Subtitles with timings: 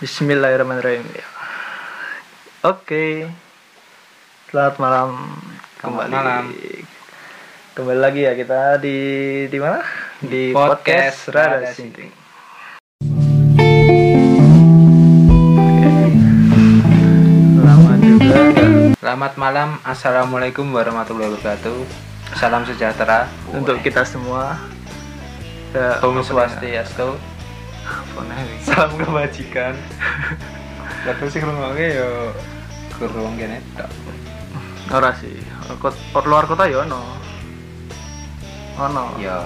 [0.00, 1.04] Bismillahirrahmanirrahim.
[1.12, 1.28] Ya.
[2.64, 3.28] Oke.
[4.48, 5.08] Selamat malam
[5.76, 6.08] Selamat kembali.
[6.08, 6.44] malam.
[7.76, 8.96] Kembali lagi ya kita di
[9.52, 9.84] di mana?
[10.24, 12.12] Di Podcast podcast, Rada Sinting.
[17.60, 18.40] Lama juga?
[18.96, 21.76] Selamat malam, assalamualaikum warahmatullahi wabarakatuh.
[22.40, 24.56] Salam sejahtera untuk kita semua.
[25.76, 27.29] Om Swastiastu.
[28.66, 29.74] Salam kebajikan.
[31.06, 32.10] Lalu sih ngrungokke yo
[32.96, 33.90] kurung kene tok.
[34.90, 35.34] Ora sih.
[35.80, 35.94] Kot,
[36.26, 37.02] luar kota ya ono.
[38.76, 39.04] Ono.
[39.22, 39.38] Yo.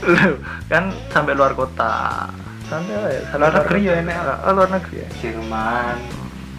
[0.00, 0.36] Loh,
[0.66, 2.26] kan sampai luar kota.
[2.66, 3.20] Sampai ya?
[3.36, 4.46] Luar negeri ya, enak.
[4.48, 5.08] Oh, luar negeri ya.
[5.20, 5.96] Jerman.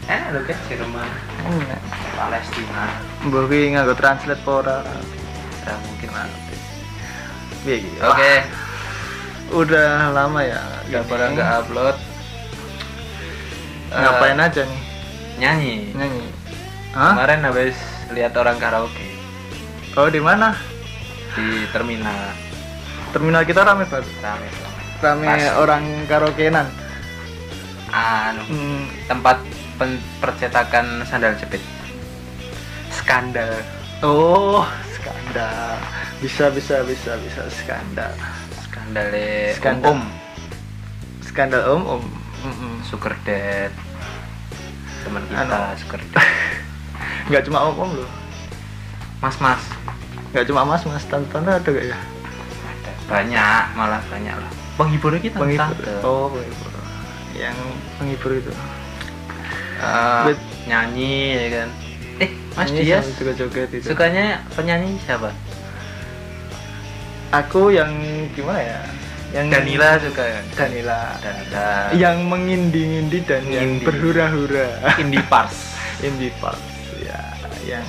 [0.10, 1.10] Eh, lho kan Jerman,
[1.46, 1.82] Enak.
[2.18, 2.84] Palestina.
[3.22, 4.78] Mbok ki nganggo translate apa ora?
[5.62, 6.10] Ya mungkin
[7.62, 7.90] iki?
[8.02, 8.32] Oke,
[9.52, 10.62] Udah lama ya.
[10.88, 11.10] udah ini.
[11.10, 11.96] pada nggak upload.
[13.92, 14.82] Ngapain Eh, aja nih?
[15.38, 15.76] Nyanyi.
[15.92, 16.26] Nyanyi.
[16.92, 17.12] Hah?
[17.14, 17.76] Kemarin habis
[18.10, 19.08] lihat orang karaoke
[19.94, 20.56] Oh, di mana?
[21.32, 22.36] di terminal.
[23.12, 24.08] Terminal kita rame banget.
[24.20, 24.48] Rame.
[25.02, 25.56] Rame Pas.
[25.58, 26.68] orang karaokean.
[27.90, 29.40] Anu, Hmm, tempat
[30.18, 31.60] percetakan sandal jepit
[32.90, 33.52] skandal
[34.00, 35.76] Oh, skandal.
[36.20, 38.12] Bisa bisa bisa bisa skandal.
[38.92, 39.08] Skandal
[39.56, 39.90] Skandal.
[39.90, 40.02] om
[41.22, 42.04] Skandal om om.
[42.42, 42.74] Mm-mm.
[42.82, 43.70] sugar dad
[45.02, 45.78] teman kita Anu.
[45.78, 46.26] sugar dad
[47.28, 48.10] Nggak cuma om om loh.
[49.20, 49.62] mas mas
[50.32, 51.94] Nggak cuma mas mas tante tante ada gak ya?
[51.94, 52.92] Ada.
[53.06, 55.70] banyak malah banyak lah penghiburnya kita Penghibur.
[55.70, 55.94] tante.
[56.02, 56.70] Oh penghibur.
[57.32, 57.58] Yang
[57.96, 58.52] penghibur itu.
[60.24, 61.70] Bet- nyanyi ya kan
[62.18, 63.86] eh mas sambil juga joget itu.
[63.88, 65.34] sukanya penyanyi siapa
[67.32, 67.92] Aku yang
[68.32, 68.82] gimana ya?
[69.32, 71.00] Yang Danila suka ya Danila.
[71.18, 73.86] Danila Yang mengindi-indi dan yang Ngindi.
[73.88, 74.68] berhura-hura.
[75.00, 75.72] indie pars
[76.08, 76.58] Indie pop.
[77.00, 77.22] Ya,
[77.64, 77.86] yang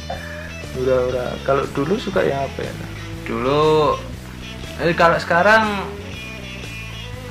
[0.72, 1.34] hura-hura.
[1.42, 2.74] Kalau dulu suka yang apa ya?
[3.22, 3.94] dulu
[4.78, 5.86] eh, kalau sekarang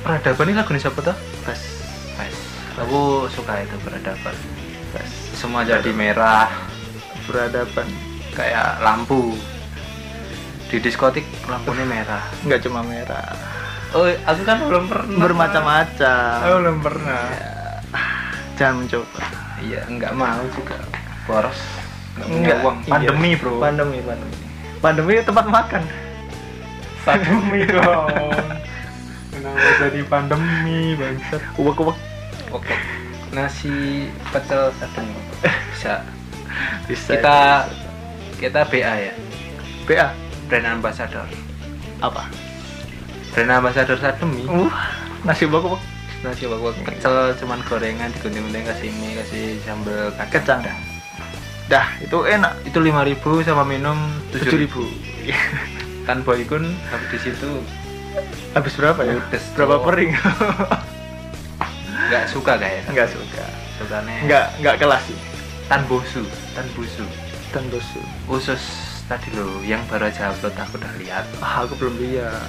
[0.00, 1.60] peradaban ini lagu siapa tuh Pas.
[2.16, 2.34] Pas.
[2.80, 4.36] Aku suka itu peradaban.
[4.90, 5.08] Pas.
[5.32, 6.48] Semua jadi merah,
[7.22, 7.84] Peradaban.
[8.32, 9.36] kayak lampu.
[10.72, 12.24] Di diskotik lampunya merah.
[12.48, 13.36] Nggak cuma merah.
[13.92, 15.20] Oh, aku kan belum pernah.
[15.20, 16.36] Bermacam-macam.
[16.48, 17.28] Aku belum pernah.
[17.28, 17.52] Ya,
[18.56, 19.20] Jangan mencoba.
[19.60, 20.80] Iya, enggak mau juga.
[21.28, 21.60] Boros.
[22.16, 22.76] Enggak punya uang.
[22.80, 22.88] iya.
[22.88, 23.60] Pandemi, Bro.
[23.60, 24.36] Pandemi, pandemi.
[24.80, 25.82] Pandemi tempat makan.
[27.04, 28.32] Pandemi dong.
[29.28, 31.42] Kenapa jadi pandemi, bangsat?
[31.60, 31.98] Uwek-uwek
[32.48, 32.76] Oke.
[33.36, 35.04] Nasi pecel sadem.
[35.68, 36.00] Bisa.
[36.88, 37.12] bisa.
[37.12, 37.36] Kita
[37.68, 38.40] bisa.
[38.40, 39.14] kita BA ya.
[39.84, 41.24] BA Brand ambassador.
[42.04, 42.28] apa?
[43.32, 44.44] Brand ambassador sademi.
[44.44, 44.68] Uh,
[45.24, 45.80] nasi uwek-uwek
[46.20, 50.60] nasi bawang pecel cuman gorengan digunting-gunting kasih mie kasih sambal kacang.
[50.60, 50.76] Dah.
[51.72, 52.52] Dah, itu enak.
[52.62, 53.96] itu 5000 sama minum
[54.30, 54.68] 7000.
[55.24, 55.32] 7000
[56.06, 57.64] kan boy kun habis di situ
[58.52, 59.16] Habis berapa ya?
[59.16, 60.12] Ludes, Berapa pering?
[62.04, 63.44] nggak suka kayak Enggak suka.
[63.80, 65.16] sukanya Enggak, enggak kelas sih.
[65.64, 66.20] tan bosu
[66.52, 67.08] tan busu
[67.50, 68.04] Dan dosu.
[68.28, 72.48] usus tadi lo yang baru aja upload aku udah lihat Ah, aku belum lihat.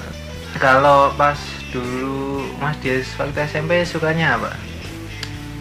[0.55, 1.35] kalau pas
[1.69, 4.55] dulu mas Dias waktu SMP sukanya apa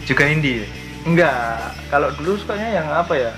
[0.01, 0.63] juga indie
[1.03, 1.75] Enggak.
[1.91, 3.31] Kalau dulu sukanya yang apa ya?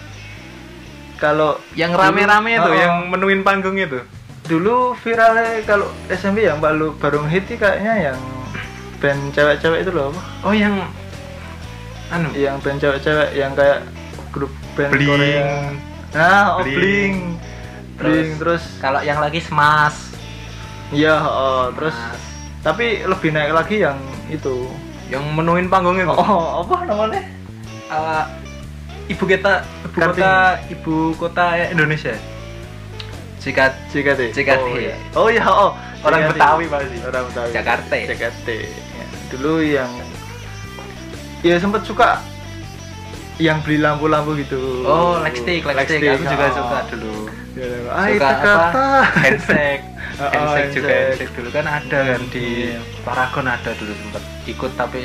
[1.16, 3.98] Kalau yang rame-rame itu Oh, yang menuin panggung itu
[4.46, 8.20] dulu viralnya kalau SMP yang baru baru hit kayaknya yang
[8.96, 10.22] band cewek-cewek itu loh apa?
[10.46, 10.86] oh yang
[12.14, 13.82] anu Yang band cewek-cewek yang kayak
[14.30, 15.10] grup band Bling.
[15.10, 15.42] Korea.
[16.14, 16.78] Nah, oh Bling.
[16.78, 17.18] Bling.
[17.96, 20.14] Bling terus kalau yang lagi smash
[20.92, 21.96] iya, oh, terus
[22.62, 23.98] tapi lebih naik lagi yang
[24.28, 24.68] itu.
[25.06, 27.22] yang menuin panggung itu Oh, apa namanya?
[27.94, 28.24] Eh,
[29.14, 30.18] ibu kita ibu Kartini.
[30.18, 30.34] kota
[30.74, 32.18] ibu kota Indonesia
[33.38, 34.34] Cikat JKT.
[34.34, 34.58] JKT.
[34.66, 35.72] Oh iya, oh, iya, oh.
[36.02, 36.34] Orang JKT.
[36.34, 36.98] Betawi pasti.
[37.06, 37.50] Orang Betawi.
[37.54, 37.94] Jakarta.
[37.94, 38.54] Jakarta.
[38.58, 39.92] Ya, Dulu yang
[41.46, 42.26] ya sempat suka
[43.38, 44.82] yang beli lampu-lampu gitu.
[44.82, 46.54] oh lightstick lightstick aku juga oh.
[46.58, 47.45] suka dulu Ya,
[47.88, 48.86] ah, suka apa kata.
[49.18, 49.84] handshake
[50.16, 51.32] Oh, handshake juga handshake.
[51.34, 52.80] dulu kan ada kan di Iya.
[53.02, 55.04] Paragon ada dulu sempat ikut tapi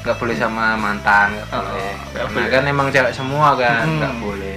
[0.00, 2.48] nggak boleh sama mantan nggak Oh, boleh karena boleh.
[2.50, 3.98] kan emang cewek semua kan Hmm.
[3.98, 4.56] nggak boleh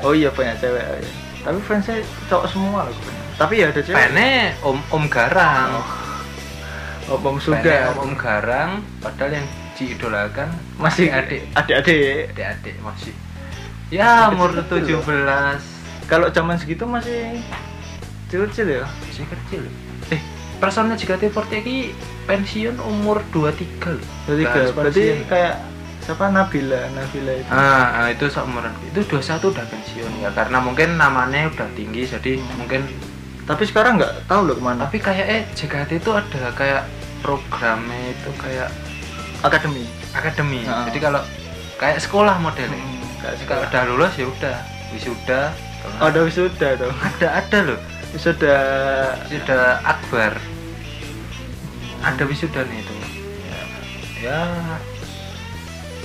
[0.00, 0.84] Oh iya banyak cewek.
[0.84, 1.00] ya.
[1.42, 1.96] Tapi fansnya
[2.26, 2.96] cowok semua loh.
[3.34, 3.96] Tapi ya ada cewek.
[3.96, 5.80] Pene om om garang
[7.04, 12.30] Oh, Om Pene sudah om, om garang padahal yang diidolakan masih adik adik-adik.
[12.30, 13.12] adik-adik masih
[13.88, 15.60] ya umur Kecil-kecil 17
[16.04, 17.40] Kalau zaman segitu masih
[18.24, 18.84] kecil-kecil ya.
[19.02, 19.62] masih kecil
[20.06, 20.20] Eh,
[20.58, 21.76] personnya JKT48 ini
[22.24, 23.56] pensiun umur 23
[23.90, 24.04] loh.
[24.26, 25.18] Jadi Gak harus berarti pensiun.
[25.26, 25.54] kayak
[25.98, 27.48] siapa Nabila, Nabila itu.
[27.48, 32.36] Ah, ah, itu seumuran itu 21 udah pensiun ya karena mungkin namanya udah tinggi jadi
[32.54, 32.84] mungkin
[33.42, 34.78] Tapi sekarang nggak tahu loh ke mana.
[34.82, 36.82] tapi kayak eh JKT itu ada kayak
[37.20, 38.68] programnya itu kayak
[39.40, 39.84] Akademi.
[40.10, 40.84] akademi Ah.
[40.84, 41.20] jadi kalau
[41.74, 43.03] kayak sekolah modelnya Hmm,
[43.44, 44.56] kalau udah lulus ya udah
[44.92, 45.42] wisuda.
[46.00, 46.94] Oh, ada wisuda dong.
[46.96, 47.78] ada ada loh
[48.10, 48.56] Wisuda.
[49.26, 50.32] wisuda akbar
[52.00, 52.94] ada wisuda nih itu
[53.44, 53.60] ya,
[54.22, 54.40] ya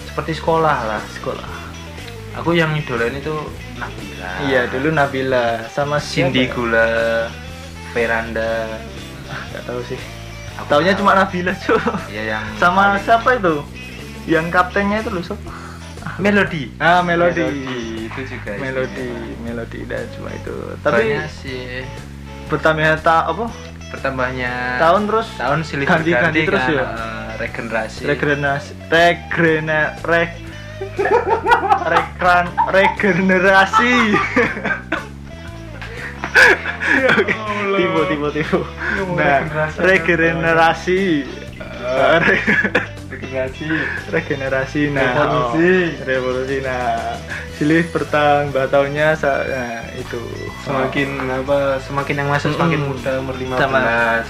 [0.04, 1.48] seperti sekolah lah sekolah.
[2.36, 3.32] aku yang idolain itu
[3.78, 6.52] Nabila Iya, dulu Nabila sama Cindy ya?
[6.52, 6.90] Gula
[7.92, 8.68] Veranda
[9.30, 10.00] Ah, tahu sih.
[10.58, 11.06] Aku Taunya tahu.
[11.06, 11.78] cuma Nabila, cuy.
[12.10, 13.62] ya yang Sama siapa itu?
[14.26, 15.52] Yang kaptennya itu loh, siapa?
[16.18, 17.46] Melody Ah, Melody.
[18.06, 19.44] itu juga Melody, isinya.
[19.44, 20.56] Melody dan cuma itu.
[20.80, 21.84] Tapi Banyak sih
[22.48, 23.46] bertambahnya ta apa?
[23.90, 26.84] bertambahnya Tahun terus tahun silih ganti-ganti berganti terus kan, ya?
[26.86, 30.32] eh, regenerasi regenerasi regenera reg
[31.84, 33.94] rekran regenerasi
[37.80, 39.40] tipu tipu Ngomong nah
[39.80, 41.02] regenerasi.
[42.20, 42.99] Re-
[43.30, 43.66] regenerasi.
[44.10, 45.14] Regenerasi nah.
[45.14, 45.70] Revolusi.
[45.70, 47.16] oh, revolusi nah.
[47.54, 50.20] Silih bertambah tahunnya sa- nah, itu.
[50.66, 52.92] Semakin apa semakin yang masuk semakin Mm-mm.
[52.96, 54.24] muda umur 15 Sama-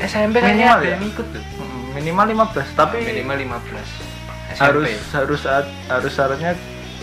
[0.00, 0.94] SMP kayaknya Minimal ada ya?
[0.94, 1.42] yang ikut tuh.
[1.58, 3.88] Mm, minimal 15 tapi minimal 15
[4.52, 6.52] SMP harus harus saat harus syaratnya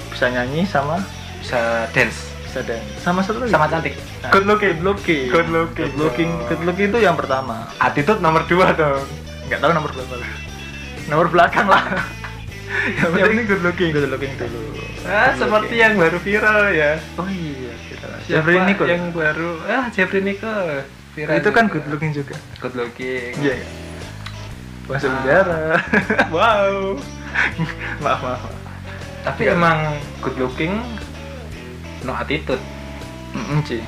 [0.07, 0.97] bisa nyanyi sama?
[1.43, 2.31] Bisa dance.
[2.47, 2.87] Bisa dance.
[2.97, 3.51] Sama satu lagi?
[3.51, 3.93] Sama cantik.
[4.23, 4.75] Nah, good looking.
[4.79, 5.27] Good looking.
[5.27, 5.89] Good looking.
[5.91, 6.31] good looking.
[6.47, 7.67] Good looking itu yang pertama.
[7.77, 9.03] Attitude nomor 2 dong.
[9.49, 10.15] Nggak tahu nomor berapa
[11.09, 11.83] nomor belakang lah.
[12.93, 13.89] Yang Yang penting good looking.
[13.91, 14.61] Good looking dulu.
[15.01, 15.79] Ah Good seperti looking.
[15.79, 16.91] yang baru viral ya.
[17.15, 19.49] Oh iya kita Jeffrey Nicole yang baru?
[19.65, 21.73] Ah Jeffrey Nicole viral itu kan juga.
[21.73, 22.35] good looking juga.
[22.59, 23.31] Good looking.
[23.37, 23.67] Iya iya.
[24.85, 25.13] masuk Ah.
[25.15, 25.61] penjara
[26.33, 26.97] wow.
[27.99, 28.41] Maaf maaf
[29.19, 29.53] tapi Iya.
[29.53, 29.77] emang
[30.19, 30.81] good looking
[32.01, 32.61] no attitude.
[33.29, 33.83] Mm, sih.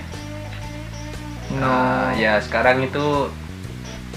[1.52, 1.58] No.
[1.58, 3.32] Nah, ya sekarang itu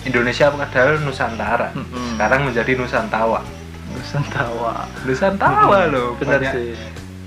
[0.04, 2.14] Indonesia padahal Nusantara Mm-mm.
[2.14, 3.40] sekarang menjadi Nusantawa
[3.90, 6.70] Nusantara Nusantawa loh benar banyak, sih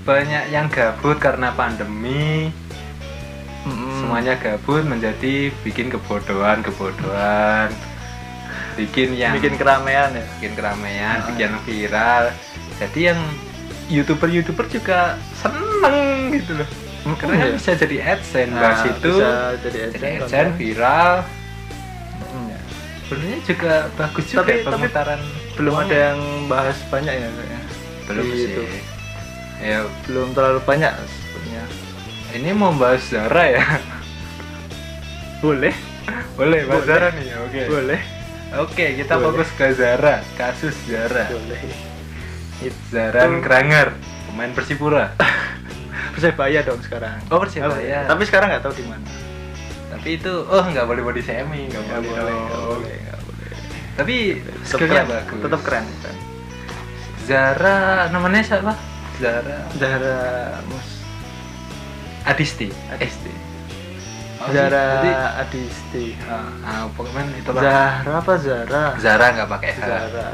[0.02, 2.54] banyak yang gabut karena pandemi
[3.62, 3.98] Mm-mm.
[3.98, 7.68] semuanya gabut menjadi bikin kebodohan kebodohan
[8.74, 11.26] bikin yang bikin keramaian ya bikin keramaian Ah.
[11.28, 12.24] bikin viral
[12.78, 13.20] jadi yang
[13.88, 16.68] youtuber youtuber juga seneng gitu loh
[17.08, 17.56] karena kan iya.
[17.56, 20.60] bisa jadi adsense Nah, bahas itu bisa jadi jadi adsense, adsense konten.
[20.60, 21.37] viral Mm, ya.
[23.08, 25.20] Sebenarnya juga bagus juga Tapi- tapi pemutaran
[25.54, 25.88] belum uangnya.
[25.88, 27.60] ada yang bahas banyak ya kayaknya
[28.04, 28.42] belum di sih.
[28.46, 28.70] YouTube.
[29.58, 31.64] ya belum terlalu banyak sepertinya
[32.30, 33.64] ini mau bahas Zara ya?
[35.40, 35.74] Boleh?
[36.34, 36.88] Boleh bahas Boleh.
[36.90, 37.62] Zara nih oke.
[37.68, 38.00] Boleh.
[38.58, 39.24] Oke kita Boleh.
[39.26, 41.26] fokus ke Zara kasus Zara.
[41.28, 41.62] Boleh.
[42.88, 43.88] Zara Kranger
[44.26, 45.14] pemain Persipura.
[46.12, 47.22] Persebaya dong sekarang.
[47.28, 48.04] Oh, Persebaya.
[48.04, 49.06] tapi sekarang nggak tahu di mana
[49.98, 53.50] tapi itu oh nggak boleh body shaming nggak nggak boleh, nggak boleh nggak boleh.
[53.98, 55.42] Tapi tetap skillnya keren bagus.
[55.42, 55.84] tetap keren.
[55.90, 56.16] Kan
[57.26, 57.78] Zara
[58.14, 58.72] namanya siapa?
[59.18, 60.18] Zara Zahra
[60.70, 60.88] Mus
[62.30, 62.70] Adisti.
[62.94, 63.32] Adisti.
[64.38, 65.10] Oh, Zahra berarti,
[65.42, 66.06] Adisti.
[66.30, 66.46] Ah.
[66.62, 67.62] ah pokoknya itu lah.
[67.66, 69.78] Zahra apa Zara Zara nggak pakai H.
[69.82, 70.30] Zara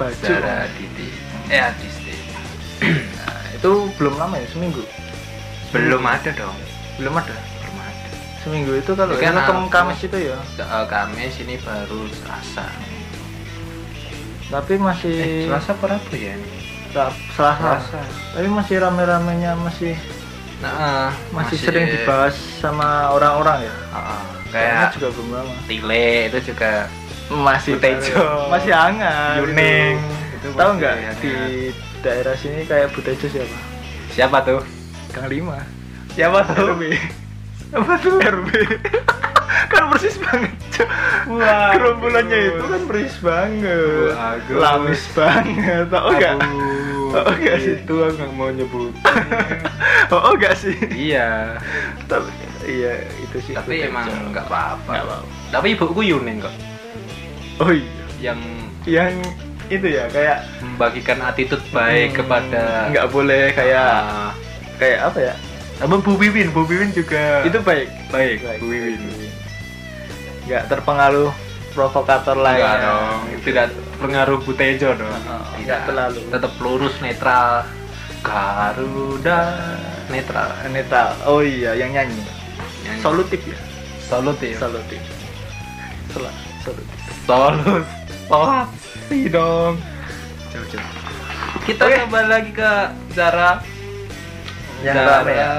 [0.00, 0.24] baju.
[0.24, 1.08] Zara Aditi
[1.52, 2.16] eh Adisti.
[3.20, 4.80] Nah, itu belum lama ya seminggu?
[5.76, 6.56] Belum ada dong.
[6.96, 7.59] Belum ada
[8.40, 10.38] seminggu itu kalau Ya kan, yang aku- Kamis itu ya.
[10.56, 12.66] Eh, Kamis ini baru Selasa.
[14.50, 16.50] Tapi masih eh, Selasa apa Rabu ya ini?
[16.90, 17.22] Selasa.
[17.38, 18.00] Selasa.
[18.34, 19.94] tapi masih rame-ramenya masih
[20.58, 20.74] nah,
[21.06, 23.74] eh, masih, sering dibahas sama orang-orang ya?
[23.94, 24.18] Ah.
[24.50, 26.90] kayaknya kayak juga belum lama Tile itu juga
[27.30, 28.50] masih Butejo.
[28.50, 29.94] masih hangat Yuning.
[30.34, 30.34] Itu.
[30.34, 31.32] itu tahu masih nggak di
[32.02, 33.58] daerah sini kayak Butejo siapa?
[34.10, 34.60] Siapa tuh?
[35.14, 35.62] Kang Lima.
[36.10, 36.74] Siapa tuh
[37.70, 38.18] apa tuh?
[38.18, 38.48] RB
[39.70, 40.52] kan persis banget.
[41.30, 44.14] Wah, gerombolannya itu kan persis banget.
[44.14, 44.58] Bagus.
[44.58, 45.84] lamis banget.
[45.90, 46.36] Tau nggak?
[47.10, 47.74] Oh, enggak sih.
[47.74, 48.94] itu aku nggak mau nyebut
[50.14, 50.74] oh, oh enggak sih?
[50.94, 51.58] Iya.
[52.06, 52.30] Tapi
[52.66, 55.22] iya itu sih tapi emang nggak apa-apa.
[55.50, 56.54] Tapi ibuku Yuning kok.
[57.62, 58.04] Oh iya.
[58.22, 58.40] Yang
[58.86, 59.14] yang
[59.70, 64.30] itu ya kayak membagikan attitude baik hmm, kepada nggak boleh kayak Ah,
[64.82, 65.34] kayak apa ya
[65.80, 69.00] sama Bu Wiwin Bu Wiwin juga itu baik baik, Baik, Bu Wiwin
[70.44, 71.32] nggak terpengaruh
[71.72, 73.70] provokator Enggak lainnya dong, tidak
[74.02, 75.06] pengaruh Butejo dong.
[75.06, 76.18] Heeh, nggak terlalu.
[76.26, 77.62] Tetap lurus netral.
[78.20, 79.40] Garuda
[80.10, 80.50] netral.
[80.68, 82.20] netral oh iya yang nyanyi
[82.84, 83.56] Yang solutif ya
[84.04, 84.58] solutif.
[84.60, 85.00] solutif
[86.12, 86.34] Selah,
[86.66, 86.84] sorry.
[88.28, 89.78] solusi dong
[90.52, 90.84] jauh-jauh
[91.64, 91.96] kita Oke.
[92.04, 92.70] kembali lagi ke
[93.14, 93.62] Zara
[94.80, 95.50] Yang Zara rame ya?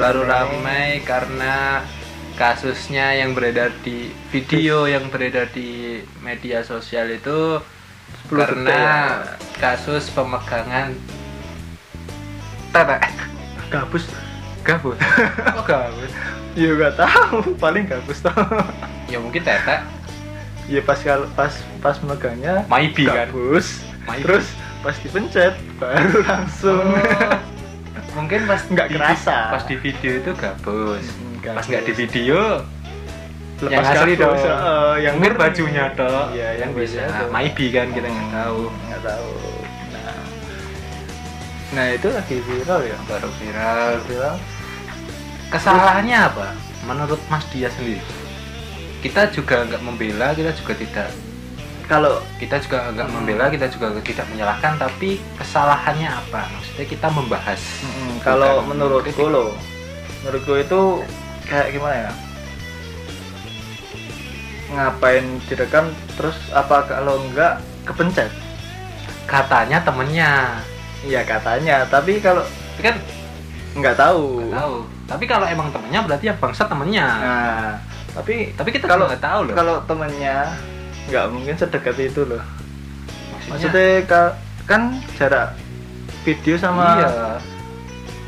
[0.00, 1.84] baru ramai karena
[2.32, 7.60] kasusnya yang beredar di video yang beredar di media sosial itu
[8.28, 10.96] 10 karena detik kasus pemegangan
[12.72, 13.02] tetek
[13.72, 14.04] Gabus.
[14.64, 14.96] gabus
[15.58, 16.12] oh gabus
[16.52, 18.36] Ya nggak tahu, paling gabus tau.
[19.08, 19.80] ya mungkin tetek
[20.68, 21.00] ya pas
[21.32, 23.80] pas pas megangnya maybe kan gabus.
[24.04, 24.24] Maybe.
[24.24, 24.46] Terus
[24.80, 26.86] pas dipencet baru langsung.
[26.92, 27.38] Oh,
[28.12, 29.36] mungkin pas Nggak kerasa.
[29.50, 31.64] pas di video itu gabus Hmm, pas gabus.
[31.66, 32.40] nggak di video
[33.58, 35.42] Lepas yang asli dong gabus, eh, yang mungkin murni.
[35.42, 39.30] bajunya dong Iya, yang yang bisa maybe kan kita nggak Hmm, tahu Nggak tahu.
[39.88, 40.20] Nah.
[41.72, 42.98] Nah, itu lagi viral ya.
[43.02, 44.36] baru viral Viral.
[45.48, 46.48] kesalahannya apa
[46.82, 48.00] menurut Mas Dia sendiri
[48.98, 51.08] kita juga nggak membela kita juga tidak
[51.92, 53.14] Kalau kita juga nggak Hmm.
[53.18, 59.12] membela kita juga tidak menyalahkan tapi kesalahannya apa maksudnya kita membahas Mm, kalau Bukan menurutku
[59.12, 59.28] kritik.
[59.28, 59.52] loh,
[60.18, 60.80] menurutku itu
[61.44, 62.12] kayak gimana ya?
[64.72, 65.84] Ngapain direkam
[66.16, 67.52] terus apa kalau enggak
[67.84, 68.32] kepencet?
[69.22, 70.30] katanya temennya
[71.02, 72.42] Iya katanya, tapi kalau
[72.78, 72.94] kan
[73.74, 74.40] nggak tahu.
[74.40, 77.70] nggak tahu tapi kalau emang temennya berarti yang bangsa temennya Nah,
[78.12, 80.36] tapi tapi kita kalau kalau nggak tahu loh kalau temennya
[81.04, 82.42] nggak mungkin sedekat itu loh.
[83.32, 84.82] maksudnya, Maksudnya ka- kan
[85.14, 85.58] jarak
[86.22, 87.10] video sama iya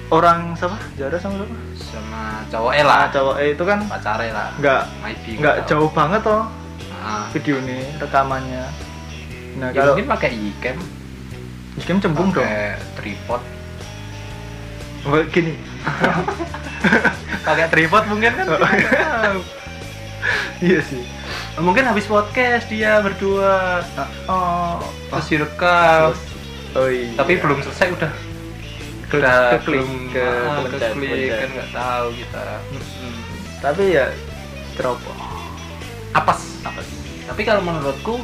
[0.08, 1.56] orang sama jarak sama siapa?
[1.78, 4.82] sama cowok lah Nah, cowok itu kan pacare lah nggak
[5.38, 6.44] nggak jauh banget toh
[6.98, 7.28] Ah.
[7.30, 8.64] video ini rekamannya.
[9.54, 10.80] Nah ya, kalau mungkin pakai iCam
[11.78, 12.48] game cembung dong.
[12.96, 13.42] tripod
[15.04, 15.52] Oh, gini.
[17.46, 18.46] pakai tripod mungkin kan
[20.64, 21.02] iya sih.
[21.56, 23.84] mungkin habis podcast dia berdua
[24.24, 26.12] Oh, terus direkam
[26.74, 27.14] oh iya.
[27.14, 28.12] tapi belum selesai udah
[29.04, 31.30] Ke- udah keklik, belum ke- ah, kepencet.
[31.30, 33.14] kan nggak tahu kita Mm-mm.
[33.60, 34.06] Tapi ya
[34.74, 35.20] teropong.
[36.12, 36.40] apes
[37.24, 38.20] tapi kalau menurutku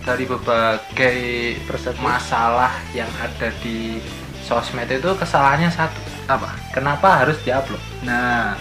[0.00, 1.18] dari berbagai
[1.64, 2.00] Persepsi.
[2.00, 4.00] masalah yang ada di
[4.40, 6.50] sosmed itu kesalahannya satu Apa?
[6.70, 8.56] kenapa harus diupload Nah,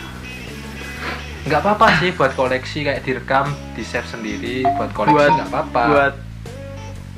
[1.41, 4.67] nggak apa-apa sih buat koleksi kayak direkam di save sendiri.
[4.69, 5.81] Buat koleksi buat nggak apa-apa.
[5.85, 6.13] buat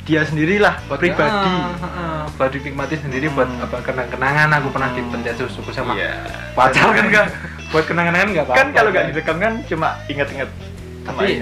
[0.01, 1.51] dia sendirilah buat pribadi.
[1.79, 2.25] Ah.
[2.31, 3.63] buat dinikmati sendiri buat Hmm.
[3.63, 4.49] apa kenang-kenangan.
[4.57, 6.21] Aku pernah dipencet susuku sama Iya.
[6.51, 7.25] pacar kan nggak
[7.71, 10.49] buat kenang-kenangan nggak apa-apa Kan kalau nggak direkam kan cuma inget-inget
[11.01, 11.41] tapi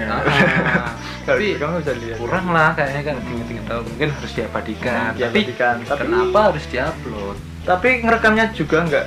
[1.28, 2.16] tapi direkam bisa lihat.
[2.16, 3.80] kurang lah kayaknya kan inget-inget tahu.
[3.86, 5.12] Mungkin harus diabadikan.
[5.12, 5.40] Hmm, tapi.
[5.52, 7.36] Tapi- kenapa harus diupload?
[7.60, 9.06] Tapi ngerekamnya juga nggak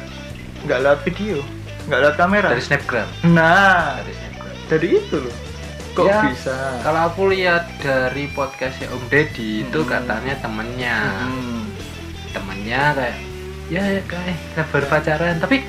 [0.63, 1.41] nggak lewat video,
[1.85, 2.47] nggak lewat kamera.
[2.49, 5.35] dari snapgram Nah, dari snapgram dari itu loh.
[5.93, 6.57] Kok Ya, bisa?
[6.81, 9.89] kalau aku lihat dari podcastnya Om Deddy itu Hmm.
[9.91, 11.69] katanya temennya Hmm.
[12.29, 13.17] temennya kayak
[13.69, 15.61] ya ya, kayak kita baru pacaran tapi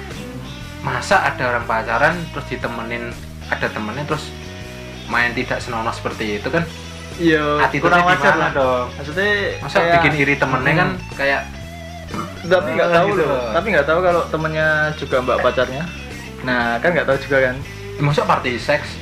[0.81, 3.13] masa ada orang pacaran terus ditemenin
[3.47, 4.33] ada temennya terus
[5.07, 6.65] main tidak senonoh seperti itu kan
[7.15, 8.51] Iya, kurang wajar lah.
[8.51, 11.15] dong Maksudnya masa kayak- bikin iri temennya kan Hmm.
[11.15, 11.43] kayak
[12.45, 13.33] tapi nggak Ah, tahu gitu loh.
[13.35, 13.53] loh.
[13.53, 15.85] Tapi nggak tahu kalau temennya juga mbak pacarnya.
[16.45, 17.57] Nah, kan nggak tahu juga kan.
[17.97, 19.01] masa party seks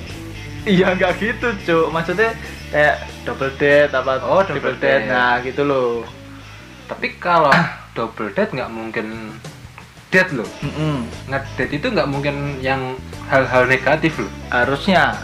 [0.63, 1.87] Iya nggak gitu, cuk.
[1.91, 5.07] Maksudnya kayak double date apa Oh, double date.
[5.07, 6.07] Nah, gitu loh.
[6.85, 7.51] tapi kalau
[7.97, 9.33] double date nggak mungkin
[10.09, 11.09] date loh Mm-mm.
[11.27, 12.95] ngedate itu nggak mungkin yang
[13.27, 15.17] hal-hal negatif loh Harusnya.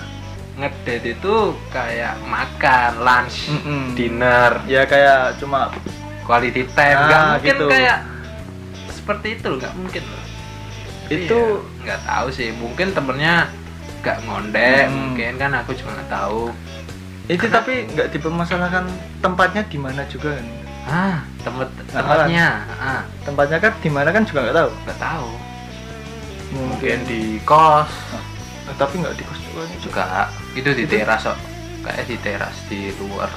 [0.56, 1.34] ngedate itu
[1.68, 3.92] kayak makan lunch Mm-mm.
[3.92, 5.68] dinner Ya kayak cuma
[6.24, 7.66] quality time Nah, nggak mungkin gitu.
[7.68, 7.98] kayak
[8.88, 10.22] seperti itu loh nggak mungkin loh
[11.08, 13.48] Itu- Iya, nggak tahu sih mungkin temennya
[13.98, 14.94] nggak ngondek Hmm.
[14.94, 16.42] mungkin kan aku juga nggak tahu
[17.26, 18.84] itu tapi nggak dipermasalahkan
[19.18, 20.46] tempatnya di mana juga kan.
[20.86, 24.70] ah tempat Nah, tempatnya ah Tempatnya kan di mana kan juga nggak tahu.
[24.82, 25.28] nggak tahu
[26.48, 27.92] Mungkin mungkin di kos
[28.64, 29.62] Eh, tapi nggak di kos juga.
[29.78, 30.04] juga
[30.54, 31.36] itu di teras kok
[31.80, 33.28] kayak di teras di luar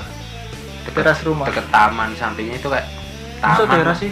[0.82, 1.46] deket, Teras rumah.
[1.46, 2.88] deket taman sampingnya itu kayak
[3.38, 4.12] Masa taman daerah sih?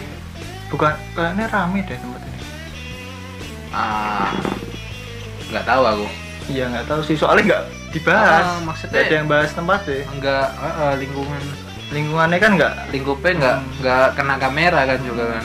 [0.68, 2.19] Bukan kayaknya rame deh tempat
[3.70, 4.34] ah
[5.48, 6.06] nggak tahu aku
[6.46, 8.42] Iya nggak tahu sih soalnya nggak dibahas.
[8.44, 10.02] Ah, maksudnya- Nggak ada yang bahas tempat deh.
[10.08, 11.42] enggak eh, eh, lingkungan
[11.90, 12.74] Lingkungannya kan nggak.
[12.90, 13.70] lingkupnya nggak Hmm.
[13.78, 15.44] nggak kena kamera kan juga kan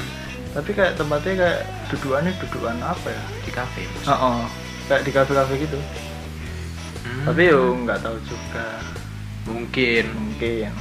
[0.55, 3.23] Tapi kayak tempatnya kayak dudukannya dudukan apa ya?
[3.39, 4.39] di kafe Oh, oh.
[4.87, 5.79] kayak di kafe-kafe gitu.
[7.03, 7.23] Hmm.
[7.23, 8.65] Tapi yo nggak tahu juga.
[9.45, 10.73] mungkin Mungkin.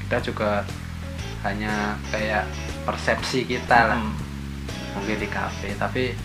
[0.00, 0.66] kita juga
[1.40, 2.50] hanya kayak
[2.82, 4.10] persepsi kita lah Hmm.
[4.92, 6.18] mungkin di kafe tapi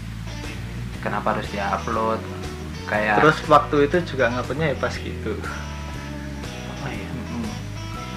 [1.03, 2.23] kenapa harus diupload?
[2.87, 5.35] Kayak Terus waktu itu juga nguploadnya ya pas gitu.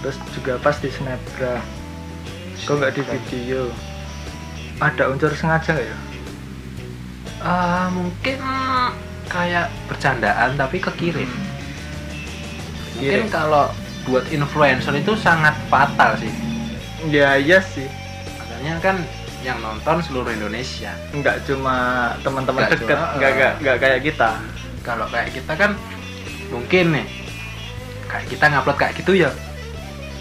[0.04, 1.58] terus juga pas di snapgram
[2.62, 3.74] kok nggak di video?
[4.78, 5.98] Ada unsur sengaja nggak ya?
[7.42, 8.38] Ah, mungkin
[9.26, 11.26] kayak bercandaan tapi kekirim
[12.96, 13.28] mungkin Kirim.
[13.28, 13.68] kalau
[14.08, 16.32] buat influencer itu sangat fatal sih.
[17.12, 17.84] Ya iya sih.
[18.40, 18.96] Makanya kan
[19.46, 20.90] yang nonton seluruh Indonesia.
[21.14, 21.74] Nggak cuma
[22.26, 24.30] teman-teman cuma, nggak nggak nggak kayak kita.
[24.82, 25.70] Kalau kayak kita kan
[26.50, 27.06] mungkin nih
[28.06, 29.30] kayak kita ngupload kayak gitu ya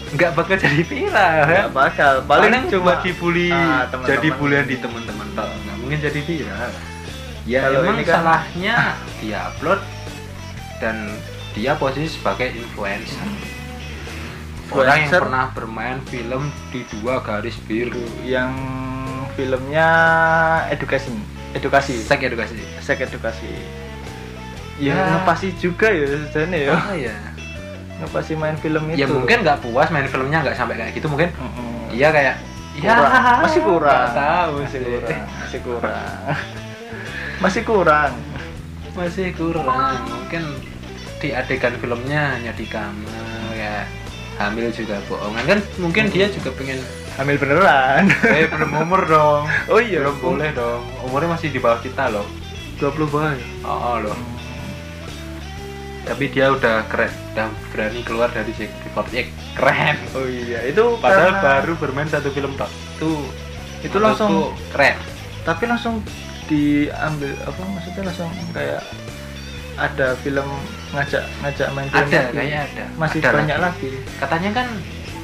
[0.06, 1.42] nggak bakal jadi viral ya.
[1.66, 2.12] Nggak bakal.
[2.30, 6.70] Paling, cuma dibully ah, jadi bulian di teman-teman toh nggak mungkin jadi viral.
[7.46, 8.76] Ya Kalau emang ini kan- salahnya
[9.18, 9.80] dia upload
[10.78, 11.10] dan
[11.58, 13.26] dia posisi sebagai influencer.
[14.66, 18.02] Orang yang pernah bermain film di dua garis biru.
[18.26, 18.50] Yang
[19.36, 19.88] filmnya
[20.68, 21.12] edukasi
[21.52, 22.00] edukasi.
[22.00, 22.56] Sek edukasi.
[22.80, 23.52] Sek edukasi.
[24.76, 25.04] Ya, Ya.
[25.14, 26.70] ngepasi juga ya sebenarnya ya.
[26.74, 27.16] Oh iya.
[27.96, 29.00] Ngepasi main film itu.
[29.00, 31.88] ya mungkin nggak puas main filmnya nggak sampai kayak gitu mungkin Mm-mm.
[31.88, 32.36] dia kayak
[32.76, 33.40] ya Kurang.
[33.40, 34.08] masih kurang.
[34.12, 34.84] Tahu masih sih.
[34.84, 36.34] kurang masih kurang.
[37.36, 38.12] Masih kurang.
[38.92, 39.68] Masih kurang.
[40.08, 40.42] Mungkin
[41.20, 43.84] di adegan filmnya hanya di kamar ya.
[44.36, 45.44] Hamil juga bohongan.
[45.44, 46.76] Kan mungkin dia juga pengen
[47.16, 48.04] hamil beneran.
[48.22, 49.42] Eh belum umur dong.
[49.66, 50.00] Oh iya.
[50.00, 50.84] Belum boleh dong.
[51.02, 52.26] Umurnya masih di bawah kita loh.
[52.76, 53.46] 20 bawah ya?
[53.62, 54.18] oh, oh loh.
[56.04, 57.10] Tapi dia udah keren.
[57.32, 59.14] Udah berani keluar dari JKT48
[59.56, 59.96] keren.
[60.12, 60.60] Oh iya.
[60.62, 63.10] Itu padahal karena- baru bermain satu film tok itu
[63.82, 64.96] itu langsung keren.
[65.42, 66.04] Tapi langsung
[66.46, 68.82] diambil apa maksudnya langsung kayak
[69.76, 70.46] ada film
[70.88, 72.32] ngajak ngajak main film ada lagi.
[72.32, 72.84] kayaknya ada.
[72.96, 73.86] Masih Ada banyak lagi.
[73.90, 74.66] lagi, katanya kan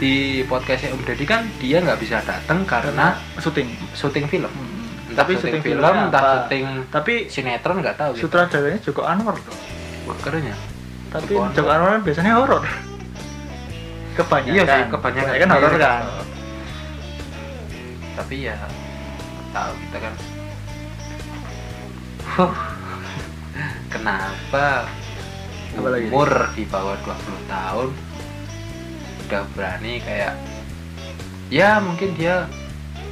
[0.02, 5.14] di podcastnya Om Deddy kan dia nggak bisa datang karena syuting syuting film Hmm.
[5.14, 8.26] entah Tapi syuting syuting film entah syuting tapi sinetron nggak tahu gitu.
[8.26, 9.58] sutradaranya Joko Anwar dong
[10.02, 10.56] Wah, keren ya
[11.08, 11.54] tapi Joko Anwar.
[11.54, 12.64] Joko Anwar biasanya horor
[14.12, 16.02] kebanyakan iya sih kebanyakan kan horor kan
[18.12, 18.56] tapi ya
[19.50, 20.14] tahu kita kan
[22.24, 22.48] Huh.
[23.92, 24.88] kenapa
[25.70, 26.08] Apa lagi?
[26.08, 27.12] umur di bawah 20
[27.46, 27.88] tahun
[29.32, 30.36] udah berani kayak
[31.48, 32.44] ya mungkin dia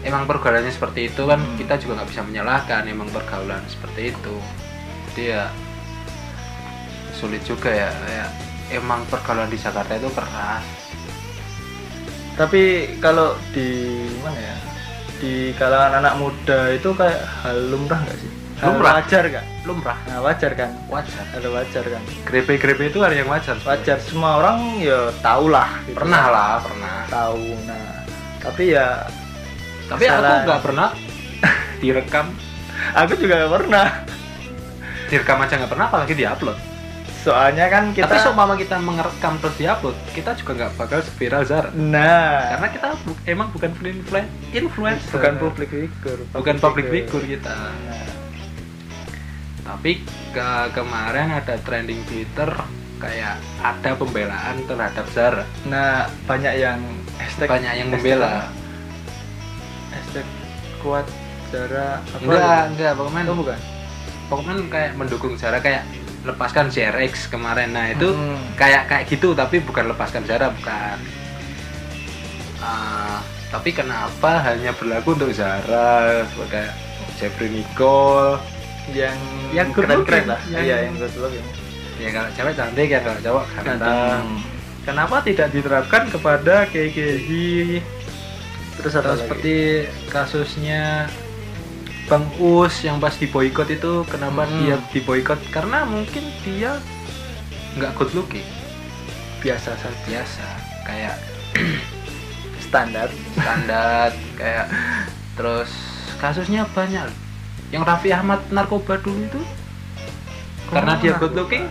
[0.05, 1.57] emang pergaulannya seperti itu kan Hmm.
[1.57, 4.37] kita juga nggak bisa menyalahkan emang pergaulan seperti itu.
[5.09, 5.49] Jadi ya
[7.17, 8.29] sulit juga ya kayak
[8.77, 10.65] emang pergaulan di Jakarta itu keras.
[12.37, 12.63] Tapi
[13.01, 14.57] kalau di mana ya
[15.25, 18.93] di kalangan anak muda itu kayak hal lumrah nggak sih Lumrah.
[18.99, 19.45] wajar nggak?
[19.65, 20.71] Lumrah nah wajar kan?
[20.87, 21.25] Wajar.
[21.33, 22.03] Ada wajar kan?
[22.25, 23.97] Grepe-grepe itu ada yang wajar wajar.
[23.99, 25.97] Semua orang ya tahu lah gitu.
[25.97, 26.97] pernah lah pernah.
[27.07, 28.05] Tahu nah.
[28.41, 28.87] Tapi ya
[29.87, 30.45] tapi aku Kesalahan.
[30.45, 30.89] nggak pernah.
[31.83, 32.27] Direkam.
[32.95, 33.87] Aku juga nggak pernah.
[35.09, 36.59] Direkam aja nggak pernah apalagi diupload.
[37.21, 41.69] Soalnya kan kita tapi seumpama kita mengerekam terus diupload kita juga nggak bakal viral Zara
[41.71, 42.57] nah.
[42.57, 45.13] Karena kita bu- emang bukan influen influencer.
[45.13, 47.53] Bukan public figure bukan public figure kita.
[47.53, 48.09] Nah,
[49.71, 52.51] tapi ke kemarin ada trending Twitter
[52.99, 55.45] kayak ada pembelaan terhadap Zara.
[55.65, 56.83] Nah banyak yang
[57.17, 58.51] hashtag banyak yang membela.
[59.89, 60.27] Hashtag
[60.79, 61.07] kuat
[61.49, 62.19] Zara apa?
[62.19, 62.61] Enggak ya?
[62.67, 63.59] enggak pokoknya oh bukan.
[64.29, 65.87] Pokoknya kayak mendukung Zara kayak
[66.21, 67.73] lepaskan CRX kemarin.
[67.73, 68.37] Nah itu Hmm.
[68.59, 70.99] kayak kayak gitu tapi bukan lepaskan Zara bukan.
[72.61, 76.21] Ah, tapi kenapa hanya berlaku untuk Zara?
[76.29, 76.69] Sebagai
[77.17, 78.37] Jeffrey Nicole
[78.89, 79.17] yang
[79.51, 80.41] Yang keren keren lah.
[80.47, 81.47] yang- iya yang good looking
[81.97, 84.25] ya kalau cewek cantik ya kalau cowok ganteng.
[84.81, 87.85] Kenapa tidak diterapkan kepada KKI
[88.75, 89.21] terus atau lagi?
[89.21, 89.57] seperti
[90.09, 91.05] kasusnya
[92.07, 94.57] Bang Us yang pas diboykot itu kenapa Hmm.
[94.59, 96.81] dia diboykot karena mungkin dia
[97.77, 98.49] nggak good looking.
[99.39, 100.01] Biasa saja.
[100.03, 100.47] Biasa.
[100.83, 101.15] Kayak
[102.67, 103.09] standar.
[103.37, 104.67] Standar kayak
[105.35, 105.71] terus
[106.17, 107.07] kasusnya banyak
[107.71, 109.41] yang Raffi Ahmad narkoba dulu itu?
[110.71, 111.67] Karena dia good looking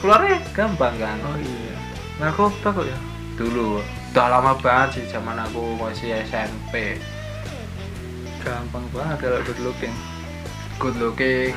[0.00, 1.16] keluarnya gampang kan?
[1.24, 1.76] Oh iya.
[2.20, 2.98] Narkoba kok ya?
[3.36, 3.80] Dulu.
[4.12, 6.96] Udah lama banget sih zaman aku masih SMP
[8.40, 9.94] gampang banget kalau good looking
[10.80, 11.52] good looking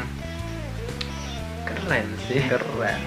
[1.63, 2.43] keren sih.
[2.47, 2.99] Keren.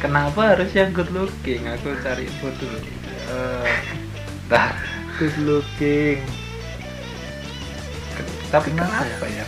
[0.00, 2.78] Kenapa harus yang good looking aku cari info dulu
[3.30, 3.74] Eh,
[4.50, 4.74] nah,
[5.20, 6.18] good looking
[8.50, 9.46] tapi Kenapa kenapa, ya?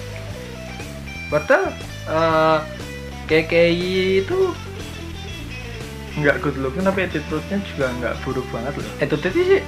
[1.32, 1.72] Padahal
[2.06, 2.58] eh,
[3.24, 4.38] KKI itu
[6.12, 8.86] nggak good looking tapi attitude-nya juga nggak buruk banget loh.
[9.00, 9.60] Itu tadi sih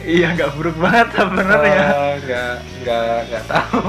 [0.00, 1.84] iya nggak buruk banget sebenarnya.
[1.84, 3.82] Eh, nggak nggak nggak tahu.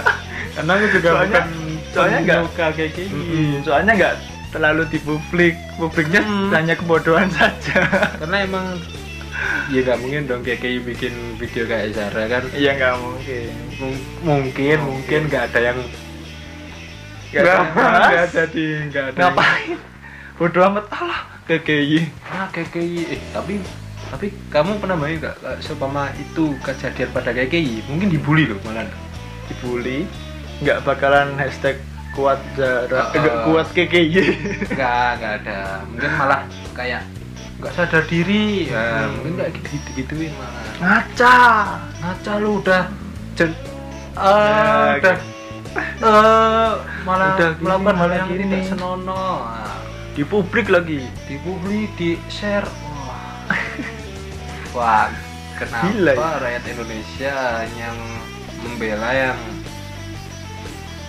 [0.54, 1.46] Karena aku juga Soalnya- bukan
[1.90, 4.14] soalnya nggak- KKI Mm-mm, soalnya nggak
[4.48, 5.54] terlalu di publik.
[5.76, 6.48] Publiknya Hmm.
[6.48, 7.82] hanya kebodohan saja.
[8.16, 8.66] Karena emang
[9.68, 12.42] ya nggak mungkin dong kayak kayak bikin video kayak Zara kan.
[12.54, 13.50] Iya nggak mungkin.
[13.76, 15.20] Mung- mungkin mungkin.
[15.26, 15.78] nggak ada yang
[17.32, 18.22] Nggak nggak ada.
[18.28, 19.78] jadi nggak ada ngapain?
[20.36, 20.84] Bodoh amat.
[20.92, 23.62] Alah KKI ah KKI eh tapi
[24.06, 28.86] tapi kamu pernah bayangin nggak seumpama itu kejadian pada KKI mungkin dibully loh malah
[29.46, 30.06] dibully?
[30.58, 31.78] Nggak bakalan hashtag
[32.12, 33.42] kuat Zara Uh, eh, uh.
[33.46, 34.22] kuat KKI
[34.70, 35.58] nggak nggak ada.
[35.86, 36.40] Mungkin malah
[36.74, 37.02] kayak
[37.56, 38.66] nggak sadar diri.
[38.68, 39.12] Ya Hmm.
[39.16, 40.62] mungkin nggak gitu gitu gituin malah.
[40.82, 41.36] Ngaca.
[42.02, 42.82] Ngaca lu udah
[43.34, 43.50] jen
[44.16, 45.16] Ya, eh udah
[45.78, 48.42] eh malah Udah gini, melakukan hal malah yang gini.
[48.42, 49.36] tidak senonoh.
[49.42, 49.76] Nah,
[50.12, 51.00] di publik lagi.
[51.24, 52.66] Di publik di share.
[52.66, 53.48] Wah.
[54.72, 55.06] Wah
[55.54, 56.28] kenapa Gila ya.
[56.38, 57.34] rakyat Indonesia
[57.74, 57.96] yang
[58.58, 59.38] membela yang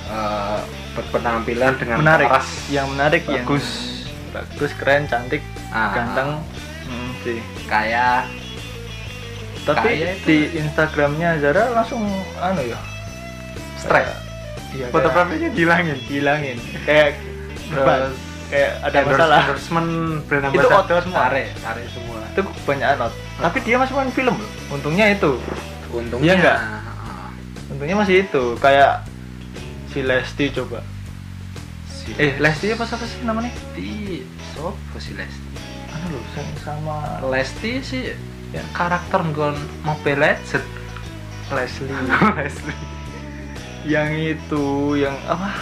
[0.08, 0.60] eh,
[0.94, 2.28] berpenampilan dengan menarik.
[2.28, 3.68] paras yang menarik bagus
[4.32, 4.72] yang bagus.
[4.74, 6.30] keren cantik Ah, ganteng.
[6.86, 8.24] Hmm, sih kayak
[9.62, 12.80] tapi Kayak itu- di Instagramnya Zara langsung anu ya?
[13.76, 14.08] Strike
[14.74, 15.98] iya, foto profilnya dihilangin?
[16.08, 17.20] Hilangin kayak
[17.68, 18.16] terus
[18.48, 19.40] kayak ada masalah.
[19.44, 19.90] endorsement
[20.26, 21.20] brand Itu ambassador semua.
[21.28, 22.18] tarik tarik semua.
[22.32, 24.36] Itu kebanyakan out tapi dia masih main film.
[24.36, 25.32] Loh untungnya itu.
[25.88, 26.58] Untungnya Iya nggak?
[26.58, 27.30] ah,
[27.70, 28.44] untungnya masih itu.
[28.58, 29.04] Kayak
[29.92, 30.80] si Lesti coba.
[31.88, 32.72] Si eh Lesti.
[32.72, 33.52] Apa siapa sih namanya?
[33.52, 35.44] Lesti sopo si Lesti?
[35.92, 36.24] Anu loh
[36.60, 38.02] sama Lesti sih
[38.50, 38.64] ya.
[38.72, 40.66] karakter nggon Mobile Legend
[41.52, 41.92] Leslie.
[42.40, 42.80] Leslie
[43.84, 45.54] yang itu yang apa?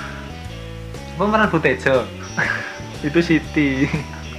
[1.16, 2.04] Pemeran Butejo
[3.08, 3.88] itu Siti.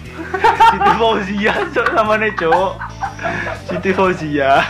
[0.70, 2.72] Siti Fauzia cok namanya cok.
[3.66, 4.64] Siti Fauzia.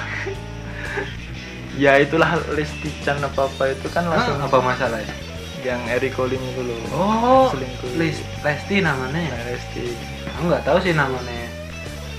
[1.76, 5.12] Ya itulah Lesti Chan apa apa itu kan langsung apa masalahnya
[5.60, 6.78] yang Eric Colim itu loh.
[6.94, 7.90] Oh selingkuh.
[7.98, 9.92] Les- Lesti namanya Nah, Lesti.
[10.32, 11.48] Aku nggak tahu sih namanya.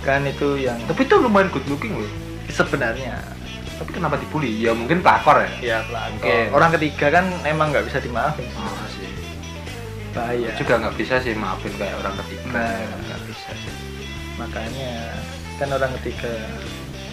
[0.04, 2.12] Kan itu yang tapi itu lumayan good looking loh.
[2.48, 3.18] Sebenarnya
[3.78, 4.58] tapi kenapa dibully?
[4.58, 5.50] Ya mungkin pelakor ya.
[5.62, 6.18] Ya pelakor.
[6.20, 6.36] Oke.
[6.50, 8.46] orang ketiga kan emang nggak bisa dimaafin.
[8.54, 9.10] Oh, sih.
[10.12, 10.50] Bahaya.
[10.56, 12.46] Juga nggak bisa sih maafin kayak orang ketiga.
[12.52, 12.82] Nah.
[13.00, 13.74] nggak bisa sih.
[14.36, 14.92] Makanya
[15.56, 16.34] kan orang ketiga.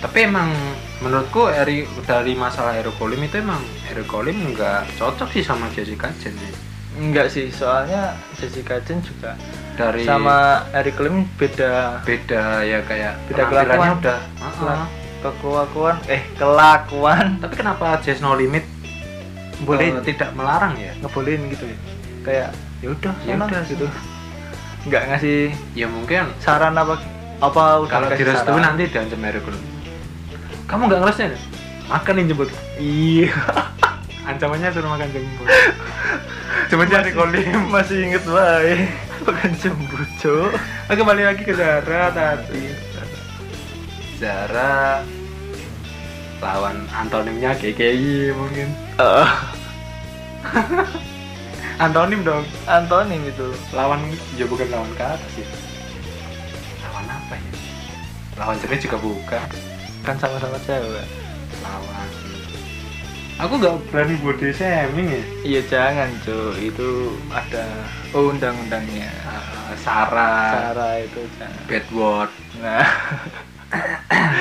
[0.00, 0.52] Tapi emang
[1.00, 6.12] menurutku Eri dari masalah Eri Kolim itu emang Eri Kolim nggak cocok sih sama Jessica
[6.16, 6.52] Chen sih
[6.94, 9.34] enggak sih soalnya Jessica Chen juga
[9.74, 13.98] dari sama Eric Lim beda beda ya kayak Beda kelakuan.
[13.98, 14.20] udah.
[14.20, 14.86] Kelak- Heeh.
[15.32, 17.26] Kelakuan eh kelakuan.
[17.42, 18.66] Tapi kenapa Just No Limit
[19.62, 19.94] Boleh.
[19.94, 20.92] eh, tidak melarang ya?
[20.98, 21.76] ngebolehin gitu ya?
[22.20, 22.48] Kayak
[22.82, 23.86] ya udah Ya udah, gitu.
[24.84, 25.40] nggak ngasih
[25.72, 26.28] ya mungkin.
[26.36, 27.00] saran apa
[27.40, 29.62] apa udah kalau direstui nanti diancam Kolim
[30.64, 31.28] kamu nggak ngerasnya
[31.84, 32.48] makan nih jemput.
[32.76, 33.32] Iya.
[34.28, 35.48] Ancamannya suruh makan jemput.
[36.72, 38.88] Cuma cari Kolim masih inget baik
[39.24, 40.52] bukan jembut cok
[40.88, 42.68] Oke balik lagi ke Zara tadi
[44.24, 45.04] Zara
[46.40, 48.72] lawan antonimnya KKI mungkin.
[48.96, 49.28] Eh,
[51.84, 52.48] antonim dong.
[52.64, 53.52] Antonim itu.
[53.76, 54.00] Lawan
[54.40, 55.44] ya bukan lawan kata sih
[56.88, 57.50] lawan apa ya?
[58.40, 59.48] Lawan jenis juga bukan.
[60.08, 61.04] Kan sama-sama cewek.
[61.60, 62.08] Lawan.
[63.44, 65.22] Aku nggak berani body shaming ya.
[65.44, 67.64] Iya jangan cok itu ada
[68.16, 69.12] oh, undang-undangnya.
[69.28, 72.32] Ah, Sarah, Sarah itu jangan bad word.
[72.64, 72.88] Nah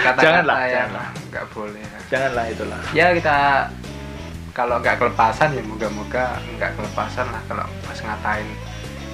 [0.04, 1.08] kata-kata Janganlah, yang janganlah.
[1.30, 1.84] nggak boleh.
[2.10, 2.80] Janganlah itulah.
[2.93, 3.38] Ya kita
[4.54, 8.46] kalau nggak kelepasan ya moga-moga nggak kelepasan lah kalau pas ngatain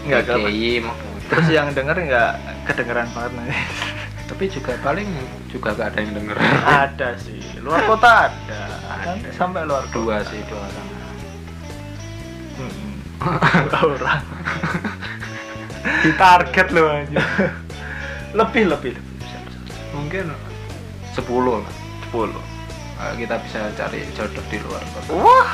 [0.04, 0.52] nggak kelepas.
[0.52, 1.28] KKI moga-moga.
[1.30, 2.32] terus yang denger nggak
[2.68, 3.56] kedengeran banget nanti
[4.30, 5.10] tapi juga paling
[5.50, 6.38] juga gak ada yang denger.
[6.62, 7.42] Ada sih.
[7.66, 8.62] Luar kota ada,
[9.10, 9.34] Ada.
[9.34, 10.30] sampai luar dua kota.
[10.30, 10.88] sih dua orang.
[12.62, 12.94] Mm-mm.
[13.74, 14.22] Dua orang.
[16.06, 17.20] Ditarget loh aja
[18.30, 19.09] lebih lebih lebih
[20.00, 20.32] mungkin
[21.12, 21.20] 10
[21.60, 21.74] lah
[22.08, 22.44] sepuluh.
[23.00, 25.12] Eh, kita bisa cari jodoh di luar kota.
[25.14, 25.52] Wah!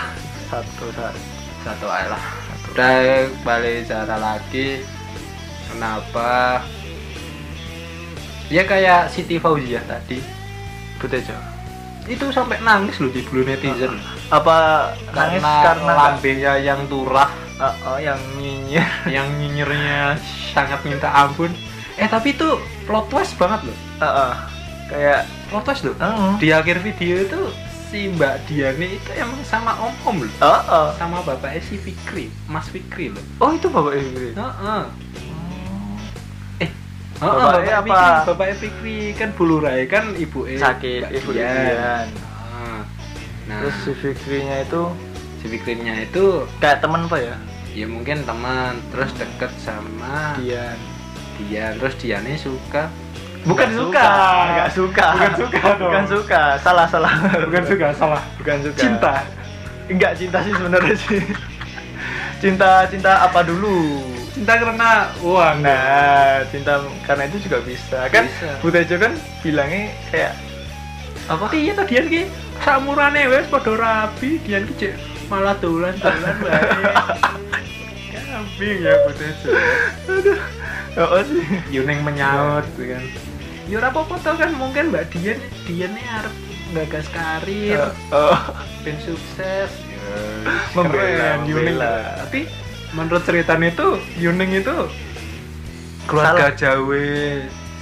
[0.50, 1.20] Satu satu
[1.66, 2.24] satu aja lah.
[2.70, 4.86] Udah balik cara lagi
[5.74, 6.62] kenapa?
[8.54, 10.22] Ya kayak Siti Fauzia tadi
[11.02, 11.34] Butejo
[12.06, 13.98] itu sampai nangis loh di blue netizen.
[14.30, 17.30] Apa nangis karena, karena lambenya yang turah.
[17.58, 18.86] Oh, oh, yang nyinyir.
[19.10, 20.14] Yang nyinyirnya
[20.54, 21.50] sangat minta ampun
[21.96, 23.78] eh tapi itu plot twist banget loh.
[24.04, 24.34] Ah, ah.
[24.92, 25.96] kayak plot twist loh.
[25.98, 27.42] Oh, di akhir video itu
[27.88, 30.34] si Mbak Diani itu emang sama Om Om loh.
[30.44, 30.88] Oh, oh.
[31.00, 33.24] sama bapaknya si Fikri Mas Fikri loh.
[33.40, 34.84] Oh itu bapak ibu Heeh.
[36.60, 36.70] Eh,
[37.16, 37.96] Bapaknya Bapak apa?
[37.96, 39.00] Fikri, Bapaknya Fikri.
[39.16, 41.48] Kan bulurai kan ibu eh sakit Mbak ibu Dian.
[41.48, 42.08] Dian.
[42.52, 42.82] Ah.
[43.48, 44.84] Nah, terus si Fikrinya itu?
[45.40, 47.36] Si Fikrinya itu kayak teman apa ya?
[47.72, 50.95] Ya mungkin teman terus deket sama Dian
[51.38, 52.88] Dian terus Diannya suka.
[53.46, 54.08] Bukan Nggak suka.
[54.50, 55.08] nggak suka.
[55.14, 55.82] Bukan suka dong.
[55.86, 56.42] bukan suka.
[56.60, 57.14] Salah salah.
[57.46, 58.22] Bukan suka salah.
[58.38, 58.80] Bukan suka.
[58.80, 59.14] Cinta.
[59.86, 61.22] Enggak cinta sih sebenarnya sih.
[62.42, 64.02] Cinta cinta apa dulu?
[64.34, 65.56] Cinta karena uang.
[65.62, 68.10] Nah cinta karena itu juga bisa.
[68.10, 68.50] Kan Bisa.
[68.60, 70.34] Butejo kan bilangnya kayak
[71.26, 71.46] apa?
[71.54, 72.22] Iya tadi dian ki
[72.62, 74.94] samurane wes padha rabi dian ki cek
[75.26, 76.86] malah dolan dolan bae
[78.36, 79.52] kambing ya Butejo
[81.00, 81.44] oh sih?
[81.72, 83.04] Yuning menyaut gitu kan.
[83.66, 84.52] Ya ora apa-apa tau kan.
[84.54, 86.36] Mungkin Mbak Dian Dian nih arep
[86.76, 87.80] gagas karir.
[88.12, 88.36] Oh.
[88.84, 89.72] Ben sukses.
[89.72, 90.16] Ya,
[90.78, 91.78] Membela, keren, Yuning.
[91.82, 92.40] tapi
[92.94, 93.88] menurut ceritanya itu
[94.22, 94.76] Yuning itu
[96.06, 97.02] keluarga Jawa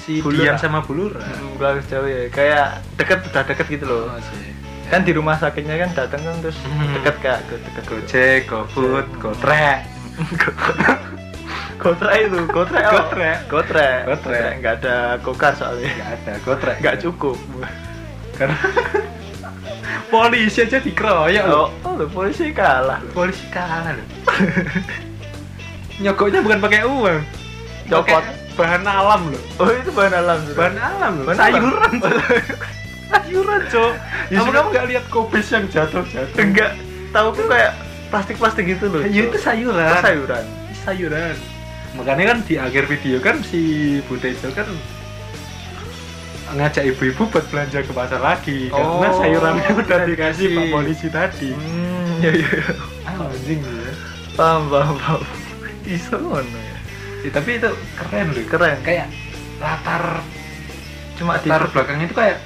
[0.05, 0.21] si.
[0.23, 1.21] Dian sama Bulura.
[1.53, 4.09] Bukan jauh ya kayak deket udah deket gitu loh.
[4.09, 4.53] Oh, sih.
[4.83, 6.93] kan di rumah sakitnya kan datang kan terus Hmm.
[6.97, 7.39] deket kak.
[7.49, 9.92] Deket Gojek, GoFood, Gotrek
[11.83, 12.95] Gotrek itu, gotrek apa?
[12.95, 13.37] Gotrek.
[13.49, 13.99] Gotrek.
[14.07, 14.51] Gotrek.
[14.61, 15.89] Nggak ada kokar soalnya.
[15.91, 17.37] Gak ada, Gotrek Nggak cukup.
[18.33, 18.57] Karena
[20.13, 23.01] polisi aja dikeroyok loh Oh, oh, loh, polisi kalah.
[23.03, 23.11] loh.
[23.11, 24.07] Polisi kalah loh
[26.03, 27.19] Nyogoknya bukan pakai uang
[27.89, 28.23] Copot.
[28.53, 30.39] Bahan alam loh Oh, itu bahan alam.
[30.55, 31.37] Bahan alam loh Bahan.
[31.41, 31.93] Sayuran.
[33.11, 33.91] Sayuran cok
[34.31, 36.71] Ya Kamu kamu gak lihat kobis yang jatuh-jatuh Enggak.
[37.11, 37.73] Tahu kayak
[38.13, 39.01] plastik-plastik gitu loh.
[39.01, 40.45] Ya itu sayuran Oh, sayuran.
[40.79, 41.35] sayuran
[41.93, 43.61] makanya kan di akhir video kan si
[44.03, 44.65] Butejo kan
[46.53, 50.49] ngajak ibu-ibu buat belanja ke pasar lagi karena Oh, sayurannya udah udah dikasih dikasih.
[50.53, 52.49] pak polisi tadi Hmm, ya ya.
[53.07, 53.93] anjing ya.
[54.33, 55.21] Paham, paham, paham.
[55.83, 56.77] Iso ngono ya.
[57.21, 58.77] Ya, tapi itu keren loh Keren.
[58.81, 59.07] kayak
[59.57, 60.21] latar
[61.13, 62.37] Cuma di latar belakangnya itu kayak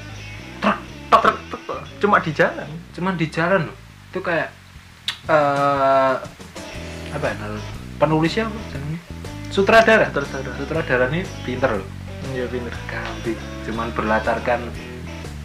[0.60, 1.82] truk truk, truk, truk.
[1.98, 2.68] Cuma di jalan.
[2.94, 3.78] cuman di jalan loh
[4.08, 4.50] itu kayak
[5.28, 6.14] eh
[7.08, 7.36] apa ya
[7.98, 9.00] penulisnya apa jenengnya
[9.50, 10.22] sutradara ada.
[10.56, 11.90] sutradara ini pinter loh
[12.28, 12.74] Iya bener.
[12.88, 14.68] kambing cuman berlatarkan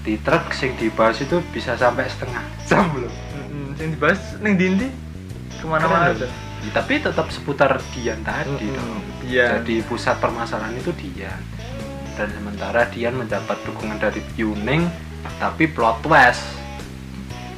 [0.03, 4.88] di truk sing dibahas itu bisa sampai setengah jam loh Mm-mm, Yang dibahas neng dindi
[5.55, 6.11] ke mana-mana.
[6.11, 6.27] Ya,
[6.75, 8.75] tapi tetap seputar Dian tadi Mm-mm.
[8.75, 9.62] dong Iya.
[9.62, 11.38] jadi pusat permasalahan itu Dian
[12.12, 14.90] dan sementara Dian mendapat dukungan dari Yuning
[15.38, 16.42] tapi plot twist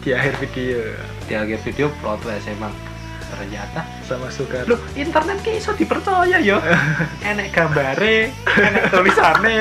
[0.01, 0.93] Di akhir video
[1.25, 2.73] di akhir video plot twist emang
[3.27, 4.63] ternyata sama Sukar.
[4.65, 6.61] loh internet ki iso dipercaya yo
[7.25, 9.59] enek gambare enek tulisane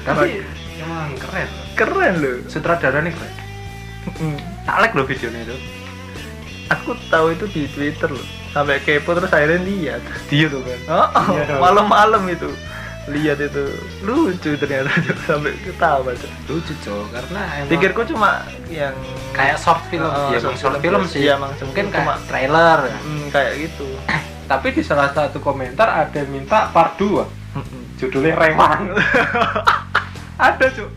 [0.00, 0.42] tapi
[0.78, 2.36] emang keren keren loh.
[2.46, 3.34] sutradara nih keren
[4.08, 4.40] Mm.
[4.64, 5.56] tak like loh videonya itu
[6.70, 8.24] Aku tahu itu di Twitter loh.
[8.50, 10.00] Sampai kepo terus akhirnya lihat.
[10.28, 11.28] dia tuh kan Oh, oh,
[11.58, 12.48] malam-malam itu
[13.10, 13.64] lihat itu
[14.00, 14.90] lucu ternyata
[15.26, 16.32] sampai ketawa Cok.
[16.46, 18.30] lucu cok karena emang Pikirku cuma
[18.66, 18.94] yang
[19.30, 22.78] kayak short film Oh, ya short short film, film sih emang mungkin cuma- kayak trailer
[22.98, 23.88] Hmm, kayak gitu.
[24.50, 27.04] tapi di salah satu komentar ada yang minta part 2
[27.54, 27.82] Mm-mm.
[27.96, 28.92] judulnya Rewang
[30.38, 30.90] ada cok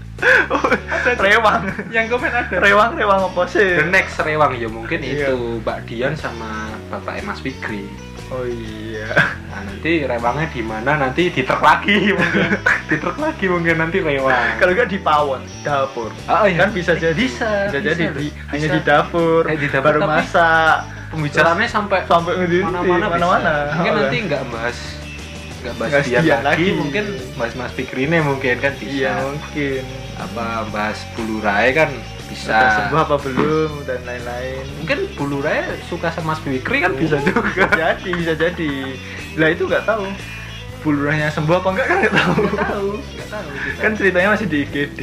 [1.18, 1.62] Rewang.
[1.90, 3.74] yang komen ada Rewang rewang apa sih?
[3.76, 5.28] the next Rewang ya mungkin Iya.
[5.28, 7.90] itu Mbak Dian sama Bapak Emas Fikri
[8.32, 9.12] Oh iya.
[9.52, 12.48] nanti Rewangnya di mana nanti di truk lagi mungkin
[12.90, 16.10] di truk lagi mungkin nanti Rewang Kalau nggak di pawon, dapur.
[16.24, 16.64] oh, iya.
[16.64, 18.16] Kan bisa jadi bisa bisa jadi loh.
[18.16, 18.48] di, Bisa.
[18.50, 20.76] hanya di dapur, Eh, di dapur, baru tapi- masak
[21.12, 23.12] pembicaraannya sampai sampai mana-mana bisa.
[23.12, 23.54] mana-mana.
[23.70, 24.78] mungkin Oh, nanti nggak bahas
[25.62, 26.68] nggak bahas Dian lagi, lagi.
[26.74, 27.04] mungkin
[27.36, 29.84] bahas Mas Fikrine mungkin kan bisa Iya mungkin.
[30.16, 31.92] apa bahas Bulu Rai kan
[32.42, 34.64] bisa sembuh apa belum dan lain-lain.
[34.82, 38.72] mungkin Bulu Rai suka sama Mas Fikri kan bisa juga Bisa jadi, bisa jadi.
[39.38, 40.06] Lah itu nggak tahu.
[40.82, 42.42] Bulurahnya sembuh apa enggak kan nggak tahu.
[42.42, 43.80] nggak tahu nggak tahu kita.
[43.86, 45.00] Kan ceritanya masih di IGD.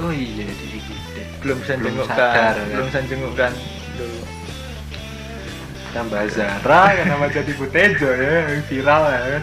[0.00, 2.54] oh iya di IGD Belum bisa jenguk kan.
[2.70, 3.52] Belum bisa jenguk kan.
[3.98, 4.20] Dulu.
[5.90, 9.42] tambah Zara kenapa jadi Butejo ya yang viral ya kan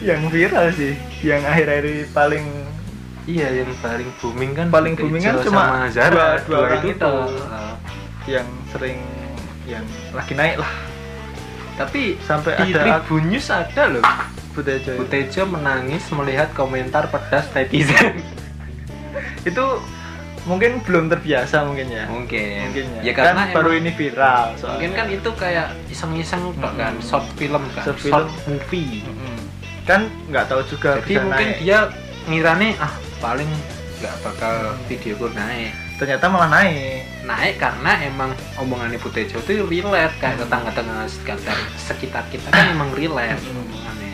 [0.00, 0.92] Yang viral sih,
[1.24, 2.44] yang akhir-akhir paling
[3.24, 6.88] iya yang paling booming kan Paling booming kan sama cuma Zara dua- dua orang itu
[6.92, 7.14] itu.
[7.42, 7.74] Uh,
[8.26, 8.98] yang sering
[9.64, 10.72] yang lagi naik lah
[11.76, 14.04] tapi sampai di ada Tribun News ada loh
[14.50, 14.98] Butejo.
[14.98, 18.20] Butejo menangis melihat komentar pedas netizen
[19.48, 19.64] itu
[20.42, 24.72] mungkin belum terbiasa mungkin ya mungkin mungkin ya, ya karena kan baru ini viral soalnya.
[24.74, 27.04] mungkin kan itu kayak iseng-iseng tok kan Mm-mm.
[27.04, 28.28] short film kan Short short, film.
[28.50, 29.36] movie Mm-mm.
[29.84, 31.78] kan nggak tahu juga jadi bisa mungkin naik dia
[32.26, 33.50] ngirane ah paling
[33.96, 34.80] nggak bakal Hmm.
[34.86, 40.42] videoku naik ternyata malah naik naik karena emang omongannya Butejo itu relate kayak Hmm.
[40.42, 43.60] tetangga-tetangga sekitar sekitar kita kan emang relate Hmm.
[43.60, 44.08] omongannya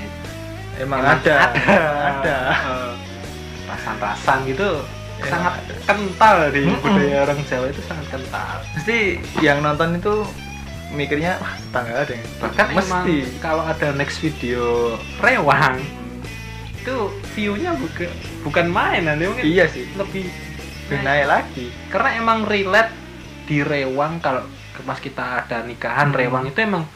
[0.77, 2.93] emang, Emang ada ada ada Eh,
[3.65, 4.71] rasan-rasan gitu
[5.17, 5.75] Emang sangat ada.
[5.87, 6.83] kental di Mm-mm.
[6.83, 8.99] budaya orang Jawa itu sangat kental pasti
[9.41, 10.15] yang nonton itu
[10.89, 16.06] mikirnya wah tetangga ada yang bahkan mesti kalau ada next video rewang Hmm,
[16.87, 18.07] itu view-nya bukan
[18.47, 20.31] bukan mainan ya mungkin iya sih lebih
[20.87, 22.95] lebih naik lagi karena emang relate
[23.51, 24.47] di rewang kalau
[24.87, 26.19] pas kita ada nikahan Hmm.
[26.23, 26.87] rewang itu emang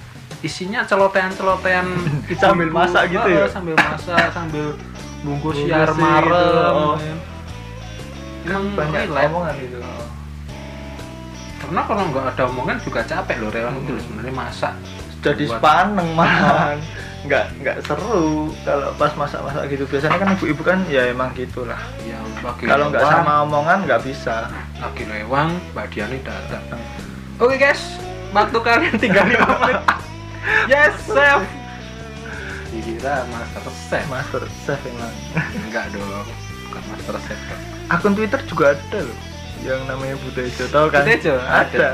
[0.47, 1.91] isinya celotehan-celotehan.
[2.39, 3.51] Sambil masak gitu ya?
[3.51, 4.79] sambil masak sambil
[5.21, 6.97] bungkus siar gitu, marem oh.
[8.47, 9.79] emang banyak relate omongan itu
[11.61, 14.75] karena kalau nggak ada omongan juga capek loh rewang itu loh sebenarnya masak
[15.21, 16.79] jadi sepaneng malahan
[17.21, 19.85] nggak nggak seru kalau pas masak-masak gitu.
[19.85, 21.79] Biasanya kan ibu-ibu kan ya emang gitulah.
[22.09, 22.17] Ya
[22.65, 24.49] kalau nggak sama omongan nggak bisa.
[24.81, 26.65] Lagi rewang mbak Diani datang
[27.41, 28.01] oke guys.
[28.31, 29.79] Waktu kalian tinggal 5 menit.
[30.71, 31.43] Yes chef.
[32.71, 34.05] Dikira master chef.
[34.07, 35.13] Master chef emang.
[35.67, 36.25] Enggak dong.
[36.71, 37.63] Bukan master chef dong.
[37.91, 39.19] akun twitter juga ada loh
[39.61, 40.65] yang namanya Butejo.
[40.71, 41.03] Tahu kan?
[41.05, 41.37] Butejo?
[41.43, 41.67] ada.
[41.67, 41.91] Ada.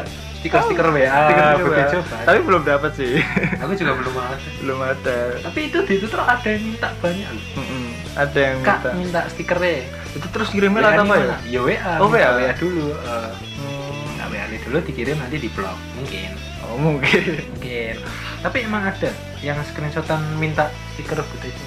[0.46, 2.06] Stiker-stiker WA Stiker-stiker Butejo WA.
[2.06, 2.24] banyak.
[2.24, 3.12] tapi belum dapat sih.
[3.58, 4.36] Aku juga belum ada.
[4.56, 5.18] Belum ada.
[5.42, 7.44] Tapi itu di itu terus ada yang minta banyak loh.
[7.56, 7.84] Mm-mm.
[8.14, 8.90] ada yang kak minta.
[8.94, 9.74] minta stikernya
[10.12, 11.36] itu terus kirimnya lewat apa ya?
[11.44, 12.28] Ya WA Oh, WA.
[12.32, 12.86] WA dulu.
[12.94, 14.26] Eh, Hmm.
[14.26, 15.76] WA dulu dikirim nanti di blog.
[15.94, 16.30] Mungkin.
[16.64, 17.22] Oh mungkin.
[17.52, 17.94] Mungkin.
[18.38, 21.66] Tapi emang ada yang screenshotan minta stiker Butejo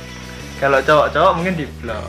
[0.57, 2.03] kalau cowok-cowok mungkin di blog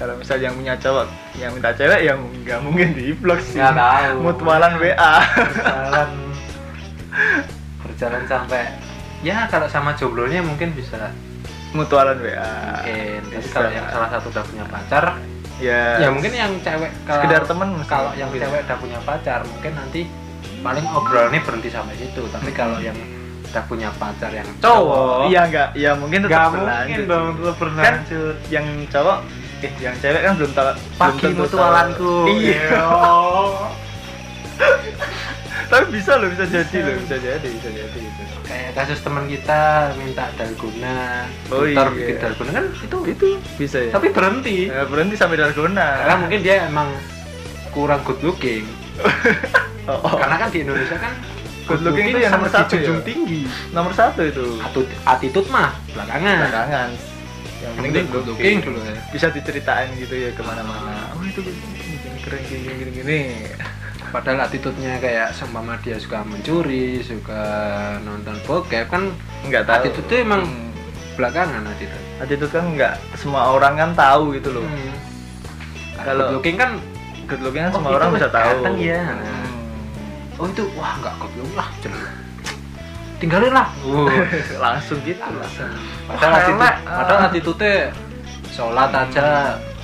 [0.00, 3.60] kalau misal yang punya cowok yang minta cewek yang nggak mungkin di blog sih.
[3.60, 4.16] Nggak tahu.
[4.24, 6.10] mutualan WA berjalan
[7.84, 8.64] berjalan sampai
[9.20, 11.12] ya kalau sama jomblonya mungkin bisa.
[11.76, 13.52] Mutualan WA mungkin Bisa.
[13.52, 15.04] kalau yang salah satu udah punya pacar
[15.60, 16.00] ya.
[16.00, 18.42] ya mungkin yang cewek kalau sekedar temen kalau yang mungkin.
[18.48, 20.00] cewek udah punya pacar mungkin nanti
[20.64, 22.24] paling obrolannya berhenti sampai situ.
[22.32, 22.96] Tapi kalau yang
[23.52, 25.28] udah punya pacar yang cowok.
[25.28, 25.68] iya nggak.
[25.76, 27.36] Ya mungkin tetap mungkin berlanjut dong sih.
[27.36, 28.36] tetap kan berlanjut.
[28.48, 29.18] yang cowok
[29.60, 32.14] eh yang cewek kan belum tahu pagi mutualanku.
[32.32, 32.80] iya.
[32.80, 33.68] Oh.
[35.70, 38.22] tapi bisa loh bisa jadi loh bisa jadi bisa jadi gitu.
[38.42, 41.86] Kayak kasus teman kita minta dalgona Oh, iya.
[41.86, 43.90] bikin dalgona kan itu itu bisa ya.
[43.94, 44.66] Tapi berhenti.
[44.66, 45.88] Ya, berhenti sampai dalgona.
[46.02, 46.88] Karena mungkin dia emang
[47.70, 48.66] kurang good looking.
[49.86, 50.16] Oh, oh.
[50.18, 51.14] karena kan di Indonesia kan
[51.70, 52.98] Good looking itu yang nomor satu ya?
[53.06, 53.46] tinggi.
[53.70, 54.58] Nomor satu itu.
[54.58, 56.50] Atut- attitude mah belakangan.
[56.50, 56.90] Belakangan
[57.60, 58.96] yang penting good looking dulu ya.
[59.08, 61.12] bisa diceritain gitu ya ke mana-mana.
[61.12, 61.40] Oh itu
[62.20, 63.20] keren gini gini gini
[64.08, 67.42] padahal attitude-nya kayak seumpama dia suka mencuri suka
[68.00, 69.12] nonton bokep kan
[69.44, 69.76] nggak tahu.
[69.78, 70.72] attitude itu emang Hmm.
[71.14, 72.04] belakangan attitude.
[72.18, 74.64] Attitude kan nggak semua orang kan tahu gitu loh.
[74.64, 74.92] Hmm.
[76.00, 76.70] Kalau- good looking kan
[77.24, 78.72] good looking kan Oh, semua orang bisa tahu.
[78.76, 79.00] ya.
[79.04, 80.40] Hmm.
[80.40, 82.08] oh itu wah nggak good looking lah jelek
[83.20, 83.68] tinggalin lah.
[84.64, 85.20] Langsung gitu.
[85.20, 85.46] Wah,
[86.08, 86.76] Padahal attitude, elek.
[86.82, 87.72] padahal attitude
[88.50, 89.28] sholat aja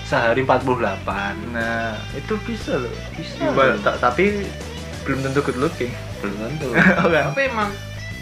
[0.03, 1.05] sehari 48
[1.51, 1.95] nah.
[2.13, 3.79] Itu bisa loh Bisa Iba- loh.
[3.81, 4.49] ta- tapi
[5.05, 5.93] belum tentu good looking.
[6.19, 6.73] Belum tentu.
[7.29, 7.71] Tapi emang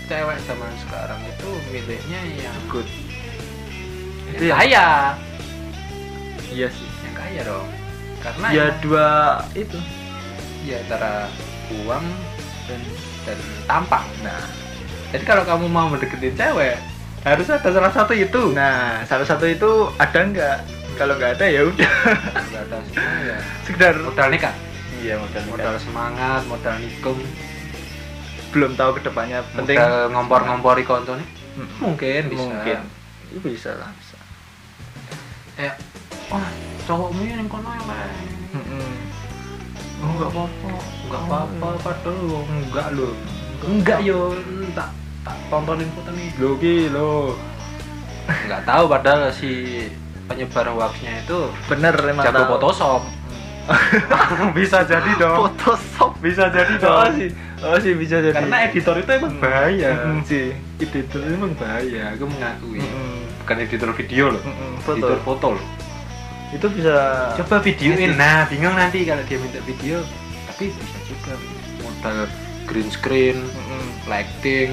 [0.04, 2.84] cewek zaman sekarang itu miliknya yang good.
[2.84, 4.54] yang Itu ya?
[4.54, 4.86] kaya.
[6.46, 6.88] Iya sih.
[7.02, 7.68] Yang kaya dong.
[8.20, 9.06] Karena ya dua
[9.54, 9.78] itu.
[10.64, 11.28] ya antara
[11.78, 12.04] uang
[12.64, 12.80] dan
[13.22, 14.40] dan tampang nah
[15.14, 16.74] jadi kalau kamu mau mendeketin cewek
[17.22, 18.50] harus ada salah satu itu.
[18.50, 20.58] Nah salah satu itu ada nggak?
[20.98, 21.92] Kalau nggak ada ya udah.
[22.50, 23.38] Nggak ada semua ya.
[23.62, 24.54] Sekedar modal nikah?
[24.98, 27.22] Iya modal modal semangat modal nikung.
[28.50, 31.28] Belum tahu ke depannya penting modal ngompor-ngompori konco nih?
[31.54, 31.70] Hmm.
[31.78, 32.50] mungkin bisa.
[32.50, 32.78] Mungkin.
[33.30, 34.18] Itu bisa lah bisa.
[35.54, 35.78] Kayak
[36.26, 36.50] wah
[36.90, 37.86] cowokmu yang kono yang
[38.54, 38.90] Mm-mm.
[40.02, 40.70] oh enggak apa-apa.
[41.06, 43.08] Enggak apa-apa padahal lo enggak lo
[43.62, 44.34] enggak yo.
[44.74, 46.28] Tak tak tontonin foto nih.
[46.38, 47.34] Lo ki lo
[48.24, 49.84] enggak tahu padahal si
[50.24, 53.00] penyebar hoaxnya itu bener emang jago tahu.
[53.64, 54.52] Photoshop.
[54.52, 55.48] Bisa jadi dong.
[55.48, 56.12] Photoshop.
[56.20, 57.30] Bisa jadi oh sih.
[57.64, 58.36] Oh sih bisa jadi.
[58.36, 59.88] Karena editor itu emang bahaya.
[59.96, 60.52] Mm-mm, sih.
[60.80, 62.12] Editor itu emang bahaya.
[62.16, 62.84] Aku mengakui.
[62.84, 63.24] Mm-mm.
[63.44, 64.42] bukan editor video loh.
[64.44, 65.24] Mm-mm, editor foto.
[65.24, 65.66] foto loh.
[66.52, 66.96] Itu bisa
[67.40, 68.14] coba videoin.
[68.14, 70.04] nah bingung nanti kalau dia minta video.
[70.52, 71.32] Tapi bisa juga.
[71.80, 72.28] Modal
[72.68, 73.84] green screen Mm-mm.
[74.08, 74.72] lighting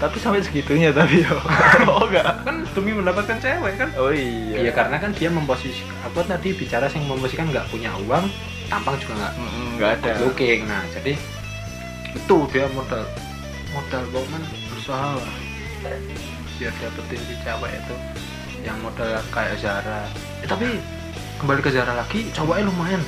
[0.00, 1.36] tapi sampai segitunya tapi yo.
[1.92, 2.40] Oh enggak.
[2.40, 3.88] Kan demi mendapatkan cewek kan?
[4.00, 4.64] Oh iya.
[4.64, 8.24] Iya karena kan dia memposisi apa tadi bicara yang memposisikan nggak punya uang
[8.72, 9.32] tampang juga nggak
[9.76, 10.12] nggak ada.
[10.24, 10.64] looking.
[10.64, 11.12] Nah jadi
[12.10, 13.04] itu dia modal
[13.76, 14.42] modal Bowman
[14.72, 15.34] berusaha lah.
[16.56, 17.94] Biar dapetin si cewek itu
[18.64, 20.08] yang modal kayak Zara.
[20.40, 20.80] Eh, tapi
[21.40, 23.02] kembali ke Zara lagi cowoknya lumayan.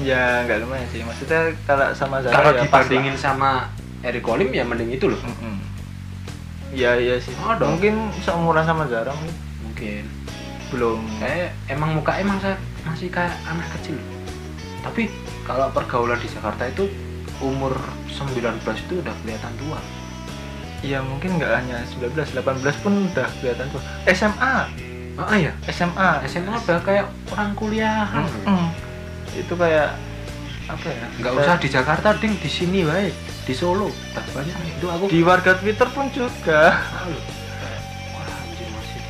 [0.00, 1.00] Ya nggak lumayan sih.
[1.04, 3.72] Maksudnya kalau sama Zara kalau ya dibandingin sama
[4.04, 5.16] Eric Olim ya mending itu loh.
[5.16, 5.32] Lah.
[5.32, 5.71] Mm-mm.
[6.72, 7.32] Iya iya sih.
[7.44, 7.76] Oh, dong.
[7.76, 9.36] mungkin seumuran sama Zara mungkin.
[9.68, 10.04] Mungkin.
[10.72, 11.00] Belum.
[11.20, 12.56] Kayak emang muka emang saya
[12.88, 13.96] masih kayak anak kecil.
[14.82, 15.12] Tapi
[15.46, 16.88] kalau pergaulan di Jakarta itu
[17.38, 17.76] umur
[18.08, 19.78] 19 itu udah kelihatan tua.
[20.82, 23.82] Iya mungkin nggak hanya 19, 18 pun udah kelihatan tuh.
[24.10, 24.54] SMA,
[25.14, 25.54] oh iya?
[25.70, 28.26] SMA SMA udah kayak orang kuliahan.
[28.26, 28.68] Mm-mm.
[29.32, 29.96] itu kayak
[30.66, 31.06] apa ya?
[31.22, 32.34] Nggak usah di Jakarta ding.
[32.36, 34.54] Di sini baik di Solo tak banyak.
[34.72, 35.04] Itu aku.
[35.06, 36.78] Di warga Twitter pun juga.
[36.78, 39.00] Wah, anjir masih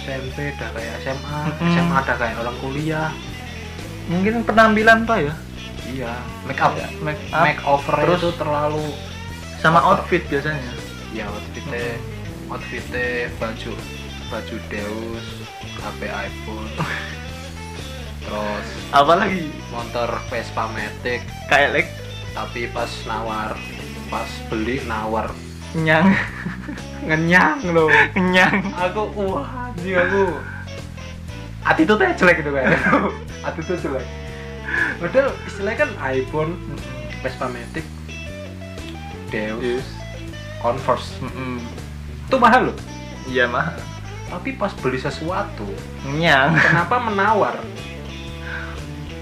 [0.00, 1.72] SMP udah kayak SMA Mm-mm.
[1.72, 3.10] SMA udah kayak orang kuliah.
[4.08, 5.34] Mungkin penampilan pak ya?
[5.84, 6.12] Iya
[6.42, 6.72] make up.
[6.72, 7.42] Kayak make up.
[7.42, 8.86] Make over Terus- itu terlalu
[9.58, 10.02] sama Over.
[10.02, 10.72] outfit biasanya?
[11.12, 12.00] Ya outfitnya
[12.48, 13.72] outfitnya baju
[14.26, 15.26] baju Deus
[15.78, 16.70] HP iPhone.
[18.24, 19.52] Terus apalagi?
[19.68, 21.20] motor Vespa Matic.
[21.46, 21.90] Kayak like
[22.32, 23.52] tapi pas nawar
[24.12, 25.32] pas beli nawar.
[25.72, 26.12] Nyang.
[27.08, 27.88] Ngenyang loh.
[28.12, 30.36] Nyang aku wah anjing aku.
[31.64, 32.76] Attitude-nya jelek gitu kayak.
[33.48, 34.06] Attitude jelek.
[35.00, 36.52] Padahal istilahnya kan iPhone
[37.24, 37.86] Vespa Matic
[39.32, 39.86] Deus Yes.
[40.60, 41.16] Converse.
[41.24, 41.64] Mm-mm.
[42.28, 42.76] itu mahal loh.
[43.32, 43.72] Iya mah
[44.32, 45.68] tapi pas beli sesuatu
[46.16, 47.60] nyang kenapa menawar?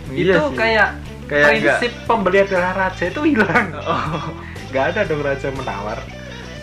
[0.06, 0.54] Iya itu sih.
[0.54, 0.88] kayak,
[1.26, 3.74] Kayak prinsip pembeli adalah raja itu hilang.
[3.82, 4.30] Oh
[4.70, 5.98] nggak ada dong raja menawar.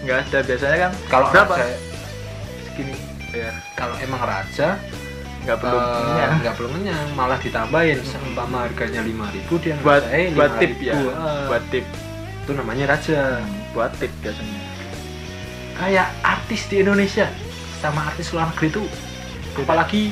[0.04, 1.54] Nggak ada biasanya kan kalau Berapa?
[1.56, 1.76] raja
[2.66, 2.96] segini.
[3.36, 4.80] Ya kalau emang raja
[5.44, 8.00] nggak perlu eh, nyang nggak perlu ngenyang malah ditambahin.
[8.04, 10.88] Seumpama harganya 5000 dia buat ngerasain buat tip 5.000.
[10.88, 10.94] ya?
[10.96, 11.86] Eh, buat tip.
[12.44, 13.20] itu namanya raja.
[13.76, 14.60] Buat tip biasanya.
[15.78, 17.28] Kayak artis di Indonesia
[17.78, 18.84] sama artis luar negeri itu
[19.58, 20.04] apalagi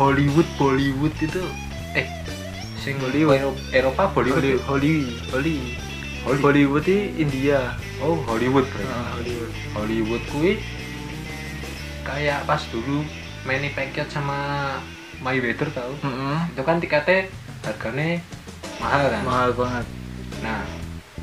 [0.00, 1.44] Hollywood Bollywood itu
[1.92, 2.08] eh
[2.80, 4.40] sing Hollywood Eropa Bollywood.
[4.40, 4.64] Holly ya?
[4.64, 4.94] Holly
[5.30, 5.91] Holly Holly.
[6.22, 7.74] Hollywood itu India.
[7.98, 8.86] Oh Hollywood berarti.
[8.94, 9.50] Ah, Hollywood.
[9.74, 10.52] Hollywood kuwi
[12.06, 13.02] kayak pas dulu
[13.42, 14.38] Manny Pacquiao sama
[15.22, 16.50] Mayweather tahu Mm-mm.
[16.50, 17.30] itu kan tiketnya
[17.62, 18.18] harganya
[18.82, 19.22] mahal kan?
[19.22, 19.86] Mahal banget.
[20.42, 20.62] Nah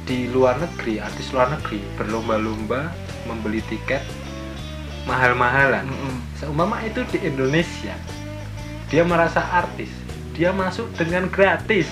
[0.03, 2.91] di luar negeri artis luar negeri berlomba-lomba
[3.27, 4.03] membeli tiket
[5.07, 5.87] mahal-mahalan.
[5.87, 6.15] Mm-mm.
[6.39, 7.95] seumpama itu di Indonesia
[8.91, 9.91] dia merasa artis
[10.35, 11.87] dia masuk dengan gratis.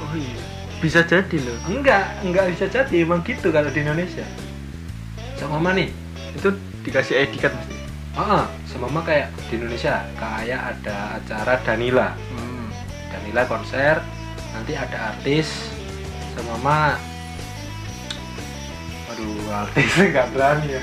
[0.00, 4.22] Oh iya bisa jadi loh enggak enggak bisa jadi emang gitu kalau di Indonesia
[5.34, 5.90] seumpama nih
[6.32, 6.48] itu
[6.82, 7.76] dikasih ID card mesti
[8.14, 12.18] Oh, semama kayak di Indonesia kayak ada acara Danila.
[12.34, 12.66] Hmm.
[13.06, 14.02] Danila konser,
[14.50, 15.70] nanti ada artis
[16.34, 16.98] semama
[19.06, 20.82] Waduh, artis nggak berani ya.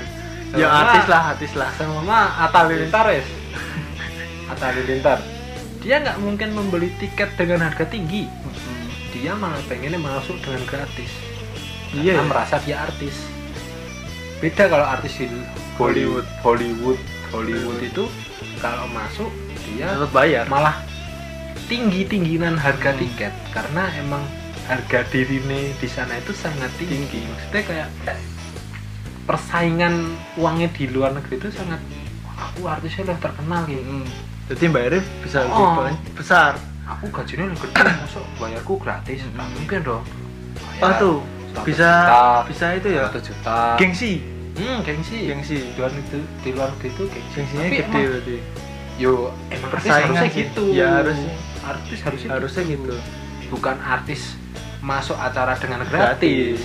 [0.64, 3.20] Semama- artis lah artis lah Semama Atta Halilintar ya.
[4.52, 5.18] Atta Halilintar.
[5.80, 8.24] Dia nggak mungkin membeli tiket dengan harga tinggi.
[9.16, 11.08] Dia malah pengennya masuk dengan gratis.
[11.90, 12.28] Iya, Karena ya.
[12.28, 13.16] merasa dia artis.
[14.36, 15.24] Beda kalau artis di
[15.80, 16.26] Hollywood.
[16.44, 17.00] Hollywood,
[17.32, 18.04] Hollywood itu
[18.60, 19.32] kalau masuk
[19.64, 20.76] dia tetap bayar malah
[21.66, 23.00] tinggi tingginan harga Hmm.
[23.00, 24.22] tiket karena emang
[24.64, 27.00] harga dirine di sana itu sangat tinggi.
[27.00, 27.20] Tinggi.
[27.24, 27.88] Maksudnya kayak
[29.24, 29.94] persaingan
[30.36, 31.80] uangnya di luar negeri itu sangat
[32.22, 33.82] "Wah, aku artisnya udah terkenal gitu.
[33.82, 34.06] Mm.
[34.46, 35.90] jadi bayarnya bisa Oh.
[36.14, 36.54] besar
[36.86, 39.18] Aku gajinya lebih gede, masuk bayarku gratis.
[39.26, 39.54] Nggak Hmm.
[39.56, 40.04] mungkin dong.
[40.04, 41.16] oh Bayar tuh
[41.52, 43.58] 100 bisa juta, bisa itu ya 100 juta.
[43.76, 44.12] gengsi
[44.54, 45.18] Hmm, gengsi.
[45.26, 47.32] gengsi Di luar itu di luar negeri itu gengsi.
[47.34, 48.36] gengsinya Tapi gede emang- berarti
[48.96, 49.12] Yo,
[49.50, 50.40] emang artis Persaingan harusnya sih.
[50.40, 50.64] gitu.
[50.72, 51.32] Ya, harusnya.
[51.62, 52.94] Artis harusnya harusnya gitu
[53.46, 54.20] Bukan artis
[54.80, 56.60] masuk acara dengan gratis gratis.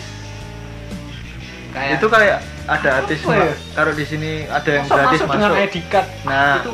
[1.72, 3.52] Kayak itu kayak ada artis ya?
[3.72, 6.08] taruh di sini ada yang masuk, gratis masuk masuk, dengan ID card.
[6.24, 6.56] Nah.
[6.58, 6.74] itu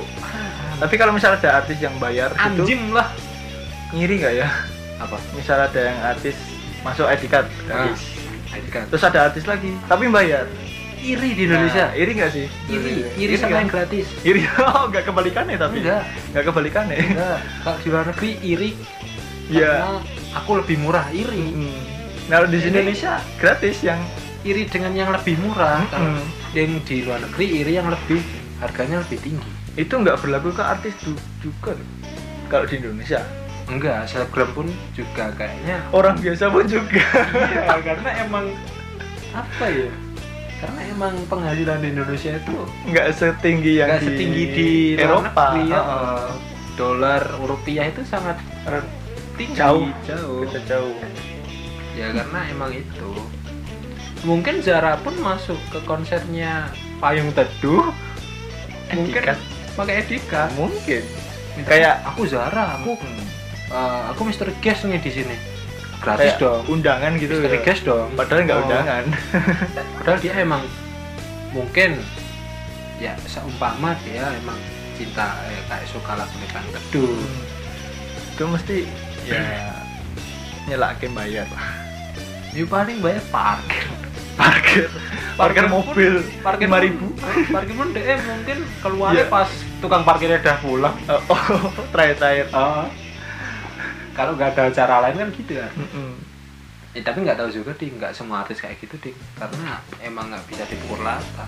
[0.78, 3.08] tapi kalau misal ada artis yang bayar gitu anjim lah.
[3.92, 4.50] Ngiri nggak ya
[4.98, 5.18] Apa?
[5.32, 6.36] misal ada yang artis
[6.82, 8.02] masuk ID card gratis
[8.50, 8.86] ID card.
[8.90, 10.46] terus ada artis lagi tapi bayar
[10.98, 11.88] iri di Indonesia.
[11.88, 13.60] Nah, iri nggak sih iri, iri sama kan?
[13.62, 14.06] yang gratis.
[14.24, 16.04] iri oh nggak kebalikannya tapi Enggak.
[16.34, 17.38] nggak kebalikannya Enggak.
[17.62, 18.72] Kalau di luar negeri iri
[19.48, 19.72] Iya.
[19.80, 19.92] karena
[20.36, 21.40] aku lebih murah iri.
[21.40, 21.72] Mm.
[22.28, 24.02] Nah, kalau di sini Indonesia gratis yang
[24.44, 25.88] iri dengan yang lebih murah.
[25.88, 26.26] Kalau Mm.
[26.52, 28.20] yang di luar negeri iri yang lebih
[28.58, 29.52] harganya lebih tinggi.
[29.78, 30.98] itu nggak berlaku ke artis
[31.40, 31.78] juga
[32.50, 33.22] kalau di Indonesia
[33.68, 37.04] Enggak, selebgram pun juga kayaknya orang biasa pun juga.
[37.36, 38.46] Iya karena emang
[39.36, 39.92] apa ya?
[40.58, 42.56] Karena emang penghasilan di Indonesia itu
[42.90, 45.54] nggak setinggi yang nggak di setinggi di Eropa.
[45.54, 45.82] Negeri, ya.
[45.84, 46.28] Heeh.
[46.78, 48.38] dolar rupiah itu sangat
[49.36, 49.58] tinggi.
[49.58, 49.90] Jauh.
[50.08, 50.46] jauh.
[50.46, 50.96] Beda jauh.
[51.98, 53.12] Ya karena emang itu.
[54.26, 57.92] Mungkin Zara pun masuk ke konsernya Payung Teduh.
[58.94, 59.22] Mungkin
[59.76, 61.04] pakai etika mungkin.
[61.68, 62.82] Kayak aku Zara.
[62.82, 62.96] aku.
[62.98, 63.27] Hmm.
[63.70, 65.36] Eh, aku Mister Guest nih di sini.
[65.98, 66.62] Gratis kayak dong.
[66.70, 67.62] undangan gitu Mister ya.
[67.62, 68.10] Guest dong.
[68.14, 68.64] Padahal nggak Oh.
[68.64, 69.04] undangan.
[69.98, 70.64] Padahal dia emang
[71.50, 71.98] mungkin
[72.98, 74.58] ya seumpama dia emang
[74.94, 77.18] cinta eh, kayak suka lagu Payung Teduh.
[78.32, 78.78] Itu mesti
[79.24, 79.74] ya
[80.66, 81.48] nyelakin bayar
[82.52, 83.86] ya paling banyak parkir.
[84.34, 84.86] Parkir.
[85.34, 87.10] Parkir mobil parkir lima ribu.
[87.50, 89.30] parkir pun deh mungkin keluarnya Iya.
[89.30, 90.96] pas tukang parkirnya udah pulang.
[91.08, 92.50] Oh, oh terakhir-terakhir.
[92.52, 92.86] Oh.
[94.18, 95.70] Kalau nggak ada cara lain kan gitu ya.
[95.78, 96.18] Mm-mm.
[96.98, 97.94] Ya, tapi nggak tahu juga ding.
[98.02, 99.14] Nggak semua artis kayak gitu ding.
[99.38, 101.46] Karena emang nggak bisa dipukul rata.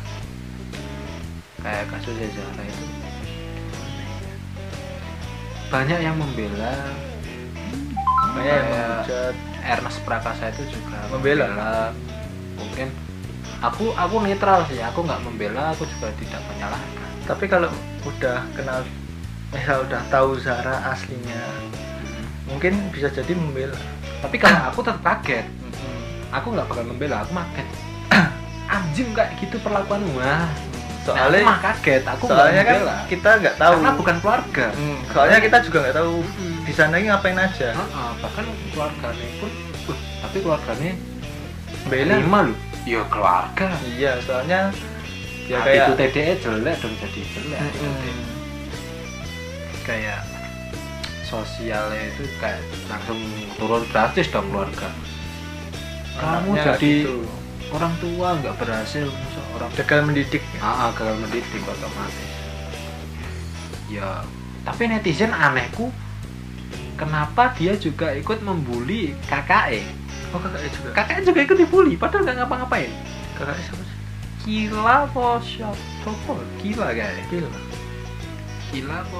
[1.65, 2.85] Kayak kasusnya Zara itu.
[5.73, 6.77] Banyak yang membela.
[8.37, 9.35] Banyak yang menghujat.
[9.59, 11.91] Ernest Prakasa itu juga Membela.
[12.53, 12.93] mungkin.
[13.65, 14.77] Aku aku netral sih.
[14.79, 17.09] Aku nggak membela aku juga tidak menyalahkan.
[17.25, 17.73] Tapi kalau
[18.05, 18.85] udah kenal
[19.49, 21.41] misal udah tahu Zara aslinya
[22.49, 23.77] mungkin bisa jadi membela.
[24.19, 25.45] Tapi kalau aku tetap kaget.
[26.29, 27.65] Aku nggak bakal membela aku makan
[28.75, 30.45] anjing kayak gitu perlakuanmu mah
[31.01, 32.77] soalnya aku mah kaget aku soalnya kan
[33.09, 33.73] kita nggak tahu.
[33.81, 34.65] Karena bukan keluarga.
[34.77, 36.61] Hmm, soalnya kita juga nggak tahu Hmm.
[36.61, 37.69] di sana ini ngapain aja.
[37.73, 39.51] Heeh, bahkan keluarganya pun
[39.89, 40.93] uh, tapi keluarganya
[41.89, 42.57] bela lima loh.
[42.85, 43.67] Ya keluarga.
[43.89, 44.59] Iya soalnya
[45.49, 47.57] ya ya kayak itu TDE jelek dong jadi jelek.
[47.57, 48.21] Mm-mm.
[49.81, 50.19] kayak
[51.29, 52.59] sosialnya itu kayak
[52.89, 53.21] langsung
[53.61, 54.89] turun drastis dong keluarga.
[56.17, 57.23] Kamu Anaknya jadi gitu.
[57.71, 59.07] orang tua nggak berhasil
[59.55, 62.29] orang gagal mendidik ah ah, gagal mendidik otomatis.
[63.87, 64.25] Ya
[64.65, 65.93] tapi netizen anehku
[66.99, 69.85] kenapa dia juga ikut membuli kakaknya
[70.35, 70.89] oh kakaknya juga?
[70.97, 72.91] Kakaknya juga ikut dibully padahal nggak ngapa-ngapain.
[73.37, 73.97] Kakaknya siapa sih?
[74.39, 76.33] Gila po siapa?
[76.59, 77.51] Gila kayak Gila.
[78.69, 79.19] gila po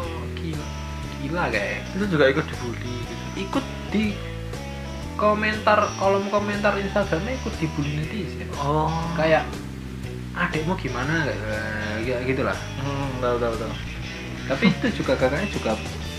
[1.23, 1.83] gila kayak.
[1.95, 3.15] Itu juga ikut dibully gitu.
[3.39, 4.05] ikut di
[5.19, 8.47] komentar kolom komentar Instagramnya ikut dibully netizen.
[8.59, 8.91] Oh.
[9.19, 9.43] Kayak
[10.35, 11.27] adekmu gimana?
[12.03, 12.57] Kayak gitulah.
[12.79, 13.73] Hmm, tahu tahu tahu.
[14.49, 15.71] Tapi itu juga kakaknya juga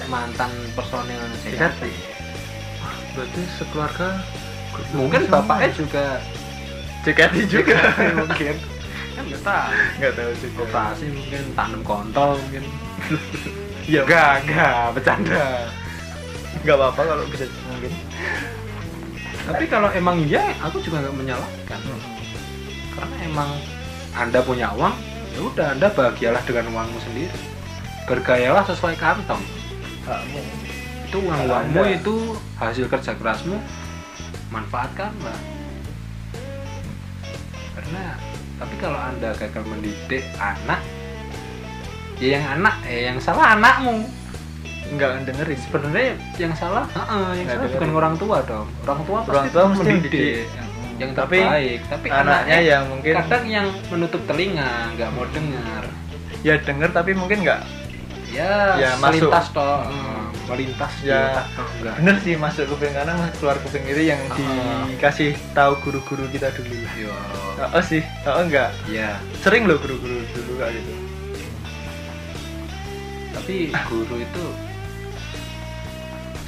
[0.07, 1.57] mantan personil JKT.
[1.57, 1.83] JKT
[3.11, 4.09] berarti sekeluarga
[4.95, 5.75] mungkin bapaknya ya?
[5.75, 6.05] juga
[7.03, 7.79] JKT juga.
[8.15, 8.55] Mungkin
[9.11, 12.65] kan nggak tahu nggak tahu juga operasi mungkin tanam kontol mungkin
[13.87, 15.45] ya enggak enggak bercanda.
[16.61, 17.93] Nggak apa-apa kalau bisa mungkin.
[19.41, 21.81] Tapi kalau emang iya aku juga nggak menyalahkan.
[22.93, 23.51] Karena emang
[24.13, 24.95] anda punya uang
[25.31, 27.39] ya udah anda bahagialah dengan uangmu sendiri.
[28.05, 29.41] Bergayalah sesuai kantong.
[30.05, 30.41] Kamu.
[31.07, 32.15] Itu uang uangmu Anda- itu
[32.59, 33.57] hasil kerja kerasmu
[34.51, 35.39] manfaatkanlah
[37.71, 38.19] karena
[38.59, 40.83] tapi kalau anda gagal mendidik anak
[42.21, 44.05] ya yang anak eh yang salah anakmu.
[44.91, 45.59] Nggak dengerin.
[45.61, 46.07] Sebenarnya
[46.37, 47.75] yang salah heeh, yang Nggak salah dengerin.
[47.79, 48.67] bukan orang tua dong.
[48.83, 50.47] Orang tua pasti orang tua mesti mendidik
[50.99, 51.81] yang tapi terbaik.
[51.89, 55.85] Tapi anaknya yang mungkin kadang yang menutup telinga nggak mau dengar.
[56.41, 57.61] Ya denger tapi mungkin nggak
[58.31, 59.83] ya, Ya, melintas toh.
[59.85, 60.29] Hmm.
[60.47, 61.47] melintas Ya.
[61.79, 64.83] enggak bener sih masuk kuping kanan keluar kuping kiri yang Ah.
[64.85, 66.75] dikasih tahu guru-guru kita dulu.
[66.97, 67.15] Yo.
[67.63, 69.15] oh, sih oh enggak ya.
[69.39, 70.93] Sering loh guru-guru dulu kayak gitu
[73.51, 74.45] tapi guru itu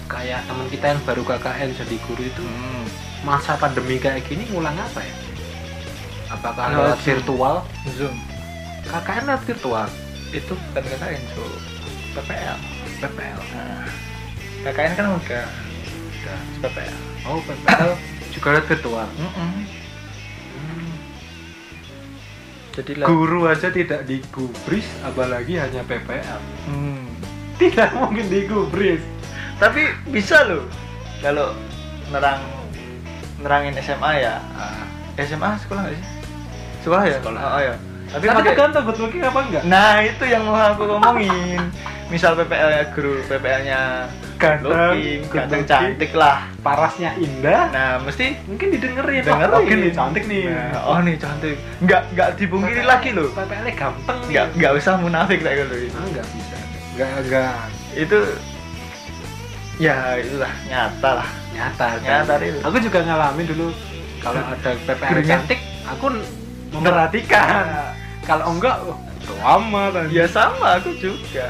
[0.07, 2.85] kayak teman kita yang baru KKN jadi guru itu hmm.
[3.27, 5.15] masa pandemi kayak gini ngulang apa ya?
[6.31, 7.09] Apakah Lewat lewat Zoom.
[7.11, 7.55] virtual?
[7.99, 8.17] Zoom.
[8.87, 9.87] KKN lewat virtual?
[10.31, 11.43] Itu bukan KKN so
[12.13, 12.59] PPL
[13.03, 13.89] PPL nah,
[14.63, 15.45] KKN kan udah
[16.23, 17.91] udah PPL oh PPL
[18.31, 19.09] juga lewat virtual?
[19.19, 19.35] Mm-mm.
[19.35, 19.82] Hmm.
[22.73, 23.07] Jadi lah.
[23.07, 27.05] Guru aja tidak digubris apalagi hanya PPL hmm.
[27.61, 29.05] tidak mungkin digubris.
[29.61, 30.67] Tapi bisa loh
[31.23, 31.55] kalau
[32.11, 32.43] nerang
[33.39, 34.41] nerangin SMA ya.
[34.57, 34.83] Ah,
[35.21, 36.07] SMA sekolah nggak sih?
[36.83, 37.19] Sekolah ya?
[37.21, 37.41] Sekolah.
[37.41, 37.77] oh, iya.
[38.13, 39.63] Tapi, tapi pakai good looking apa enggak?
[39.65, 41.61] Nah itu yang mau aku ngomongin.
[42.13, 43.81] Misal PPL nya guru PPL nya
[44.43, 44.99] Ganteng,
[45.31, 45.71] ganteng looking.
[45.71, 46.51] cantik lah.
[46.67, 47.71] parasnya indah.
[47.71, 49.23] Nah mesti mungkin didengerin.
[49.23, 49.55] Dengerin.
[49.55, 50.43] Oke nih cantik nih.
[50.51, 51.57] Nah, oh nih cantik.
[51.79, 53.31] Nggak nggak dipungkiri lagi loh.
[53.31, 54.31] PPL nya gampang nih.
[54.35, 55.75] Nggak nggak usah munafik kayak gitu.
[55.95, 56.57] Ah, nggak bisa.
[56.99, 57.63] Nggak nggak.
[57.95, 58.19] Itu
[59.79, 61.29] ya itulah nyata lah.
[61.53, 62.35] Nyata Nyata?
[62.41, 62.57] Ril.
[62.65, 63.67] aku juga ngalamin dulu
[64.19, 66.07] kalau ada PPL cantik aku
[66.75, 67.95] memperhatikan.
[68.23, 70.15] Kalau enggak oh, itu amat anjing.
[70.15, 71.47] ya sama aku juga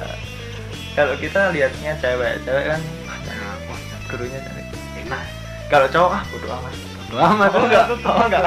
[0.92, 3.80] kalau kita lihatnya cewek cewek kan wah,
[4.12, 4.66] gurunya cantik
[5.06, 5.24] enak.
[5.72, 6.74] Kalau cowok ah bodo amat.
[7.08, 7.50] Bodo amat.
[7.56, 7.86] Oh enggak.
[8.08, 8.44] Oh enggak.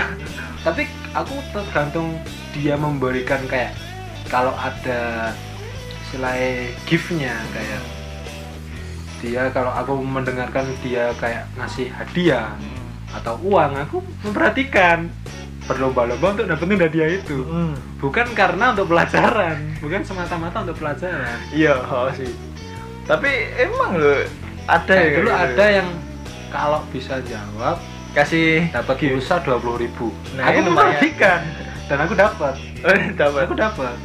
[0.61, 0.83] Tapi
[1.13, 2.07] aku tergantung
[2.53, 3.73] dia memberikan kayak
[4.29, 5.33] kalau ada
[6.09, 7.81] selain giftnya kayak
[9.25, 12.53] dia kalau aku mendengarkan dia kayak ngasih hadiah
[13.09, 15.09] atau uang aku memperhatikan
[15.65, 17.37] berlomba-lomba untuk dapetin hadiah itu.
[17.45, 17.73] Hmm.
[17.97, 21.37] bukan karena untuk pelajaran bukan semata-mata untuk pelajaran.
[21.49, 22.29] Iya oh sih.
[23.05, 24.21] Tapi emang loh
[24.65, 25.41] ada ya dulu gitu.
[25.45, 25.89] ada yang
[26.49, 27.77] kalau bisa jawab
[28.17, 30.09] kasih dapat pulsa dua puluh ribu.
[30.37, 31.41] Nah, aku memperhatikan
[31.89, 32.55] dan aku dapat.
[32.85, 33.49] Oh, dapat.
[33.49, 33.97] Aku dapat.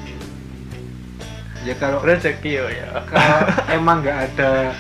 [1.68, 3.04] Ya kalau rezeki yo ya.
[3.04, 3.44] kalau
[3.76, 4.72] emang nggak ada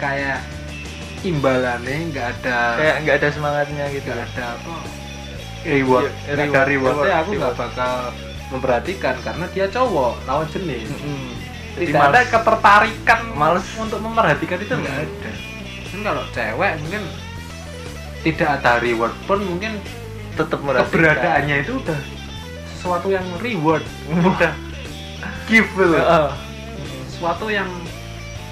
[0.00, 0.40] kayak
[1.20, 4.08] imbalannya nggak ada kayak nggak ada semangatnya gitu.
[4.08, 5.03] nggak ada apa
[5.66, 6.12] reward.
[6.24, 7.56] Iya, nggak ada reward, reward, aku nggak reward.
[7.58, 7.92] bakal
[8.46, 10.86] memperhatikan karena dia cowok lawan jenis.
[10.86, 11.32] Mm-mm.
[11.74, 12.30] Jadi tidak ada males.
[12.30, 13.66] ketertarikan Males.
[13.74, 15.06] untuk memperhatikan itu nggak Hmm.
[15.10, 15.30] ada.
[15.84, 17.02] Kan kalau cewek mungkin
[18.22, 19.72] tidak ada reward pun mungkin
[20.34, 22.00] tetap merasa keberadaannya itu udah
[22.70, 23.82] sesuatu yang reward.
[24.08, 24.52] Udah.
[25.48, 26.28] Give loh Heeh.
[27.06, 27.68] sesuatu yang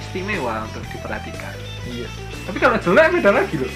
[0.01, 1.55] istimewa untuk diperhatikan.
[1.85, 2.09] Iya.
[2.43, 3.73] Tapi kalau jelek beda lagi loh.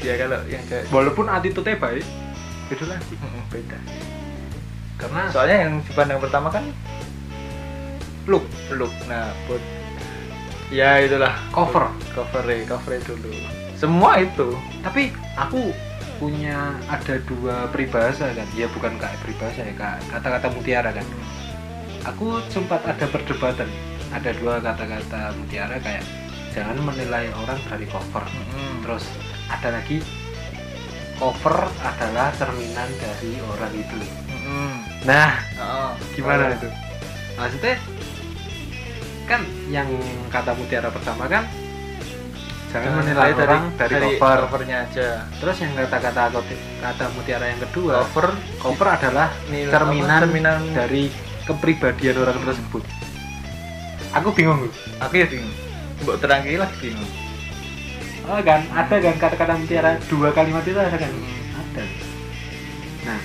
[0.00, 2.04] Ya kalau yang cewek walaupun attitude-nya baik
[2.70, 3.14] beda lagi
[3.50, 3.78] beda.
[4.94, 6.64] Karena soalnya yang dipandang pertama kan
[8.30, 9.58] look look nah buat
[10.70, 11.34] ya itulah.
[11.50, 11.90] Cover.
[12.14, 13.30] cover cover dulu.
[13.74, 14.54] Semua itu.
[14.86, 15.74] Tapi aku
[16.22, 18.46] punya ada dua peribahasa kan.
[18.54, 21.06] Ya bukan kayak peribahasa ya kak kata-kata mutiara kan.
[22.14, 23.66] Aku sempat ada perdebatan.
[24.14, 26.06] Ada dua kata-kata mutiara kayak
[26.54, 28.22] jangan menilai orang dari cover.
[28.22, 28.86] Mm-mm.
[28.86, 29.10] terus
[29.50, 29.98] ada lagi
[31.20, 33.98] cover adalah cerminan dari orang itu.
[34.26, 34.72] Mm-mm.
[35.02, 35.90] nah Heeh.
[36.16, 36.56] gimana Oh.
[36.56, 36.68] itu?
[37.36, 37.76] Maksudnya
[39.24, 39.86] kan yang
[40.26, 41.44] kata mutiara pertama kan
[42.68, 44.38] jangan menilai orang dari, cover.
[44.46, 45.08] covernya aja.
[45.38, 46.22] Terus yang kata-kata
[46.80, 51.12] kata mutiara yang kedua cover cover adalah nilai- cerminan, cerminan dari
[51.44, 52.82] kepribadian orang tersebut.
[54.10, 54.66] Aku bingung
[54.98, 55.52] aku ya bingung.
[56.00, 57.10] Mbok terangki lah bingung
[58.30, 61.10] oh kan ada kan kata-kata mutiara dua kalimat itu ada kan?
[61.58, 61.84] Ada.
[63.04, 63.20] Nah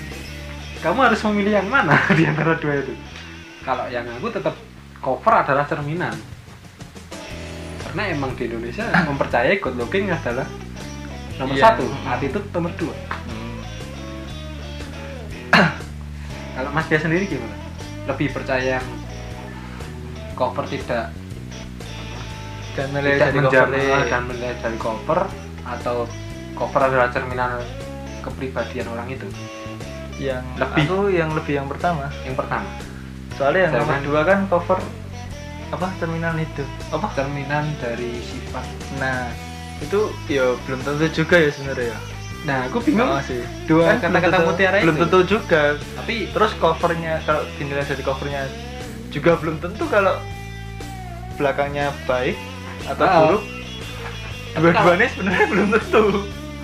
[0.81, 2.93] kamu harus memilih yang mana di antara dua itu?
[3.61, 4.53] Kalau yang aku tetap
[5.01, 6.13] cover adalah cerminan.
[7.85, 10.45] Karena emang di Indonesia mempercayai good looking adalah
[11.37, 11.63] nomor Iya.
[11.63, 12.95] satu attitude nomor dua.
[13.25, 13.57] Hmm.
[16.59, 17.55] kalau Mas dia sendiri gimana?
[18.05, 18.87] Lebih percaya yang
[20.37, 21.09] cover tidak
[22.75, 25.19] dan nilai tidak dari menjamin cover dan menilai dari cover
[25.65, 25.97] atau
[26.53, 27.49] cover adalah cerminan
[28.21, 29.27] kepribadian orang itu?
[30.15, 30.83] Yang Lebih.
[30.87, 32.07] aku yang lebih yang pertama.
[32.23, 32.69] Yang pertama.
[33.35, 34.03] Soalnya yang nomor Cerminan.
[34.07, 34.79] dua kan cover
[35.65, 36.63] apa terminal itu?
[36.93, 37.07] Apa?
[37.17, 38.65] Cerminan dari sifat.
[39.01, 39.27] Nah
[39.83, 41.91] itu ya belum tentu juga ya sebenarnya.
[41.91, 41.97] Ya
[42.45, 43.09] nah aku bingung.
[43.09, 43.41] Oh, sih.
[43.65, 45.75] Dua Kan kata-kata mutiara belum tentu juga.
[45.97, 48.45] Tapi terus covernya kalau dinilai dari covernya
[49.09, 50.15] juga belum tentu kalau
[51.35, 52.37] belakangnya baik
[52.85, 53.19] atau Ah.
[53.25, 53.43] buruk
[54.55, 56.03] dua-duanya sebenarnya belum tentu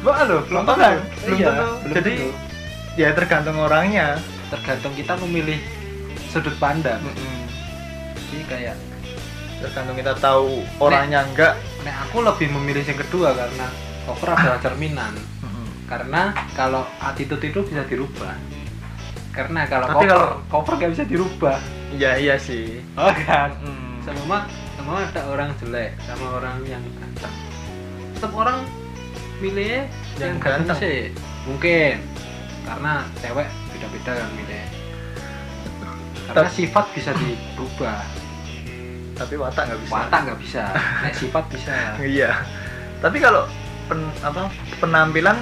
[0.01, 0.80] Wah, loh, belum tentu.
[0.80, 0.97] kan?
[1.22, 1.65] Belum Iya, tentu.
[1.78, 2.30] belum Jadi- tentu.
[2.93, 4.07] ya tergantung orangnya
[4.47, 5.59] tergantung kita memilih
[6.28, 7.39] sudut pandang Mm-mm.
[8.26, 8.76] jadi kayak
[9.59, 13.67] tergantung kita tahu orangnya enggak nah aku lebih memilih yang kedua karena
[14.03, 15.13] cover adalah cerminan
[15.86, 18.36] karena kalau attitude itu bisa dirubah
[19.32, 21.57] karena kalau Tapi cover kalau- cover nggak bisa dirubah
[21.91, 24.03] iya iya sih oh kan Mm.
[24.03, 24.47] sama
[24.82, 27.34] sama ada orang jelek sama orang yang ganteng.
[28.17, 28.65] Tetap orang
[29.38, 29.86] milih yang,
[30.17, 30.77] Yang ganteng ganteng.
[30.82, 30.99] sih.
[31.45, 31.93] Mungkin.
[32.65, 34.63] Karena cewek beda-beda kan milih.
[36.25, 38.01] Karena Tapi- sifat bisa dirubah
[39.11, 39.93] tapi watak nggak bisa.
[39.93, 40.63] Watak nggak bisa.
[41.05, 41.73] Nek sifat bisa.
[42.01, 42.32] Iya.
[42.97, 43.45] Tapi kalau
[43.86, 44.49] pen, apa
[44.82, 45.38] penampilan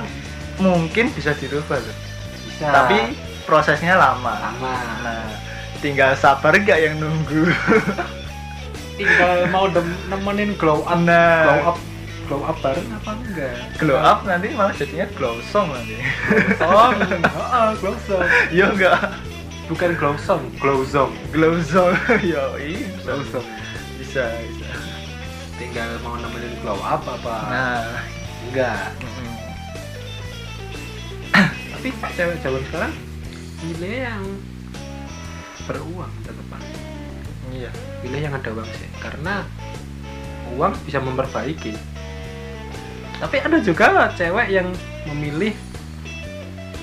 [0.60, 1.96] mungkin bisa dirubah loh
[2.44, 2.68] bisa.
[2.68, 3.16] Tapi
[3.48, 4.36] prosesnya lama.
[4.52, 4.76] Lama.
[5.00, 5.24] Nah
[5.80, 7.48] tinggal sabar nggak yang nunggu
[9.00, 11.78] tinggal mau dem- nemenin glow up glow nah up
[12.28, 13.58] glow up bareng apa enggak?
[13.80, 15.98] Glow up nanti malah jadinya glow song nanti.
[16.62, 18.28] Oh heeh, glow song.
[18.54, 19.18] Yo enggak?
[19.66, 20.44] Bukan glow song.
[20.62, 21.98] Glow zone glow song.
[22.22, 22.86] Yo iya.
[22.94, 23.48] Bisa glow song.
[23.98, 24.68] Bisa bisa.
[25.58, 27.36] Tinggal mau nemenin glow up apa?
[27.50, 28.04] Nah.
[28.46, 28.94] Enggak.
[31.74, 32.94] Tapi cewek zaman sekarang
[33.64, 34.24] pilih yang
[35.66, 36.62] beruang tetepan
[37.60, 37.72] iya.
[38.00, 38.90] Pilih yang ada uang sih.
[39.04, 39.44] Karena
[40.56, 41.74] uang bisa memperbaiki.
[43.20, 44.68] Tapi ada juga cewek yang
[45.12, 45.52] memilih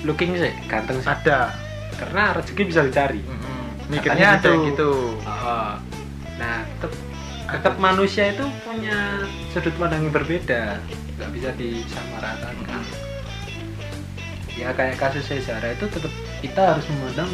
[0.05, 1.09] looking sih ganteng sih.
[1.09, 1.53] Ada.
[1.97, 3.21] Karena rezeki bisa dicari.
[3.25, 3.89] Mm-mm.
[3.89, 4.61] Katanya mikirnya ada gitu.
[4.69, 4.91] gitu.
[5.25, 5.73] Oh,
[6.37, 6.93] nah tetap
[7.47, 9.25] tetap manusia itu punya
[9.55, 10.77] sudut pandang yang berbeda.
[11.17, 12.85] Nggak bisa disamaratakan
[14.57, 16.09] ya kayak kasus Zara itu tetap
[16.41, 17.29] kita harus memandang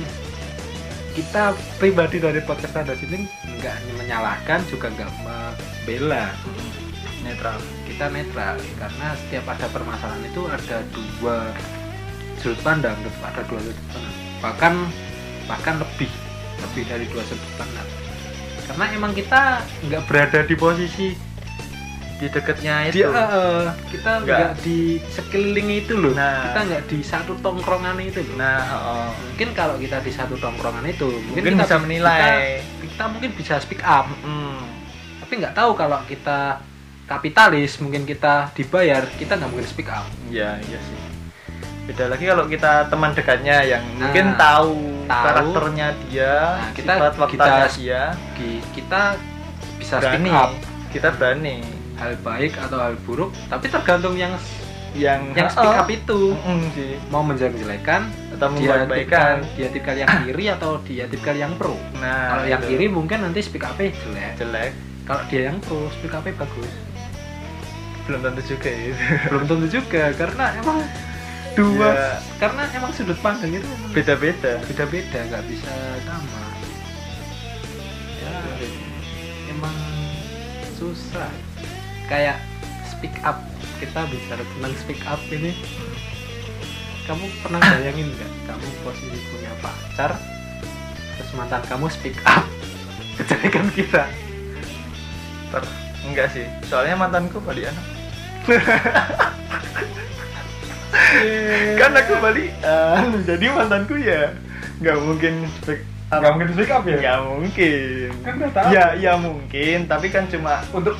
[1.13, 3.29] kita pribadi dari podcast Anda sini
[3.61, 6.33] nggak menyalahkan juga nggak membela.
[7.21, 7.61] Netral.
[7.87, 11.53] Kita netral karena setiap ada permasalahan itu ada dua
[12.41, 14.15] sudut pandang ada dua sudut pandang.
[14.41, 14.73] Bahkan
[15.47, 16.09] bahkan lebih
[16.65, 17.87] lebih dari dua sudut pandang.
[18.67, 21.13] Karena emang kita nggak berada di posisi
[22.23, 23.11] di dekatnya Dia, itu.
[23.11, 24.49] eh, kita Nggak.
[24.63, 26.15] di sekeliling itu loh.
[26.15, 26.47] Nah.
[26.47, 28.35] kita nggak di satu tongkrongan itu loh.
[28.39, 29.09] Nah oh.
[29.11, 32.23] mungkin kalau kita di satu tongkrongan itu mungkin, mungkin kita bisa menilai.
[32.23, 32.31] Kita,
[32.79, 34.07] kita mungkin bisa speak up.
[34.23, 34.63] Hmm.
[35.19, 36.61] tapi nggak tahu kalau kita
[37.03, 40.05] kapitalis mungkin kita dibayar kita nggak mungkin speak up.
[40.29, 40.99] Iya iya sih.
[41.83, 44.71] Beda lagi kalau kita teman dekatnya yang Nah, mungkin tahu,
[45.03, 45.23] tahu.
[45.25, 47.13] karakternya dia Nah, kita- sifat
[47.75, 48.03] dia.
[48.37, 49.19] Ki- kita
[49.75, 50.15] bisa berani.
[50.23, 50.51] speak up.
[50.93, 51.55] Kita berani
[52.03, 54.35] hal baik atau hal buruk tapi tergantung yang
[54.93, 55.81] yang yang speak Oh.
[55.81, 56.37] up itu.
[56.37, 56.93] Mm-mm sih.
[57.09, 58.01] Mau menjelek-jelekan
[58.31, 61.73] atau dia tipikal dia tipikal yang kiri atau dia tipikal yang pro.
[61.97, 64.37] Nah kalau yang kiri mungkin nanti speak up jelek.
[64.37, 64.71] Jelek.
[65.03, 66.73] Kalau dia yang pro speak up bagus.
[68.03, 68.93] Belum tentu juga ya.
[69.31, 70.77] Belum tentu juga karena emang
[71.53, 72.09] dua Ya.
[72.37, 74.61] karena emang sudut pandang itu beda-beda.
[74.63, 76.41] beda-beda nggak bisa sama.
[78.19, 78.33] Ya
[79.49, 79.75] emang
[80.75, 81.29] susah
[82.07, 82.37] kayak
[82.87, 83.39] speak up.
[83.79, 85.51] Kita bicara tentang speak up ini.
[87.03, 90.15] Kamu pernah bayangin nggak kamu posisi punya pacar
[91.13, 92.47] terus mantan kamu speak up?
[93.19, 94.07] Kejelekan kita.
[95.51, 95.63] Per
[96.07, 96.47] enggak sih.
[96.71, 97.85] Soalnya mantanku balik anak
[101.79, 104.35] kan aku balikan jadi mantanku ya
[104.83, 105.81] nggak mungkin speak
[106.13, 106.97] Nggak mungkin speak up ya?
[107.01, 108.07] nggak mungkin.
[108.21, 108.69] Kan tahu.
[108.69, 110.93] ya ya mungkin tapi kan cuma untuk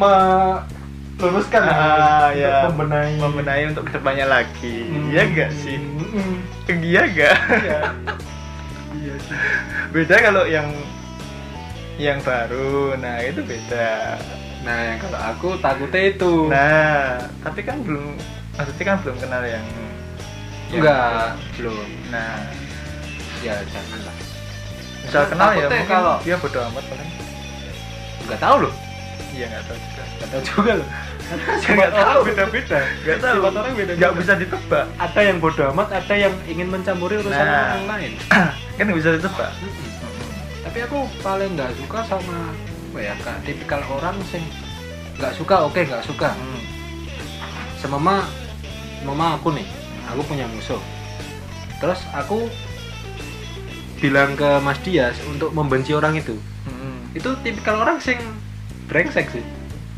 [0.00, 2.66] meluruskan ah, ya.
[2.72, 3.20] membenahi.
[3.20, 4.88] Membenahi untuk ke depannya lagi.
[4.88, 5.12] Hmm.
[5.12, 5.76] iya gak sih?
[5.76, 6.32] Mm-mm.
[6.80, 7.80] iya gak iya.
[8.96, 9.36] Iya sih.
[9.92, 10.68] Beda kalau yang
[12.00, 12.96] yang baru.
[12.96, 14.16] Nah itu beda.
[14.64, 16.48] Nah yang kalau aku takutnya itu.
[16.48, 18.16] Nah tapi kan belum
[18.56, 19.66] maksudnya kan belum kenal yang
[20.72, 21.88] enggak belum.
[22.08, 22.48] Nah.
[23.40, 24.16] Ya jangan lah
[25.00, 27.10] misal kenal ya mungkin kalau- dia bodo amat paling.
[28.28, 28.74] Nggak tahu loh.
[29.32, 29.78] Iya nggak tahu
[30.28, 30.88] tahu juga loh.
[31.62, 32.20] Nggak tahu.
[32.26, 33.34] beda beda nggak tahu.
[33.38, 34.84] Sifat orang beda nggak bisa ditebak.
[34.98, 37.78] Ada yang bodoh amat ada yang ingin mencampuri urusan Nah.
[37.78, 38.12] orang lain.
[38.76, 39.50] Kan nggak bisa ditebak.
[40.60, 42.38] Tapi aku paling nggak suka sama
[42.90, 44.42] apa ya kak tipikal orang sing
[45.16, 46.34] nggak suka oke nggak suka.
[46.34, 46.60] Hmm.
[47.78, 48.28] semama
[49.00, 49.64] mama aku nih
[50.10, 50.82] aku punya musuh.
[51.80, 52.50] Terus aku
[53.96, 56.36] bilang ke Mas Dias untuk membenci orang itu.
[56.66, 57.00] Hmm.
[57.14, 58.20] itu tipikal orang sing
[58.86, 59.44] brengsek sih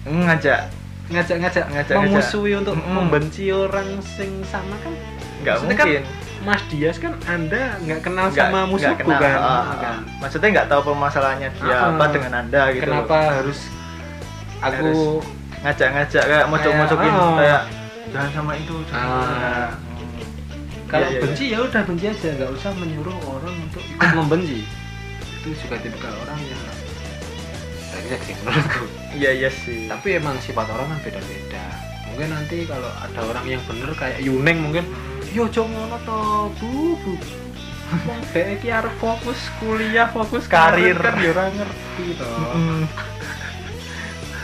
[0.04, 0.60] ngajak
[1.04, 1.96] ngajak-ngajak Ngajak-ngajak.
[2.00, 2.94] memusuhi untuk Mm-mm.
[2.96, 4.92] membenci orang sing sama kan
[5.40, 6.04] nggak Maksudnya kan mungkin
[6.42, 9.20] Mas Dias kan anda nggak kenal Nggak- sama musuhku kenal.
[9.20, 9.64] kan, ah.
[9.76, 9.96] kan?
[10.18, 13.58] maksudnya nggak tahu permasalahannya dia Ah, apa dengan anda gitu kenapa harus
[14.60, 15.22] aku
[15.60, 17.34] ngajak-ngajak kayak mocok-mocokin ah.
[17.36, 17.62] kayak
[18.08, 19.14] jangan sama itu jangan Ah.
[19.14, 19.70] itu." Hmm.
[20.88, 24.58] kalau Iya, iya, benci ya udah benci aja nggak usah menyuruh orang untuk ikut membenci
[25.36, 26.51] itu juga tipikal orang yang
[28.02, 28.84] brengsek sih menurutku
[29.14, 31.64] iya iya sih tapi emang sifat orang kan beda-beda
[32.10, 34.84] mungkin nanti kalau ada orang yang bener kayak Yuneng mungkin
[35.30, 36.20] yo jong ngono to
[36.58, 37.14] bu bu
[38.32, 40.96] dhek iki arep fokus kuliah, fokus Karir.
[40.96, 42.24] kan ya ora ngerti to.
[42.56, 42.82] Mm.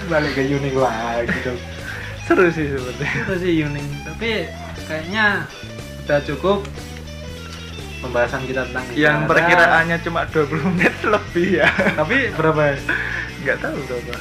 [0.05, 1.57] Balik ke Yuning lagi dong.
[2.29, 4.53] seru sih sebenarnya Itu sih Yuning, tapi
[4.85, 5.49] kayaknya
[6.05, 6.61] udah cukup
[8.05, 12.77] pembahasan kita tentang yang perkiraannya cuma 20 menit lebih ya Tapi berapa?
[13.41, 14.14] Nggak tahu berapa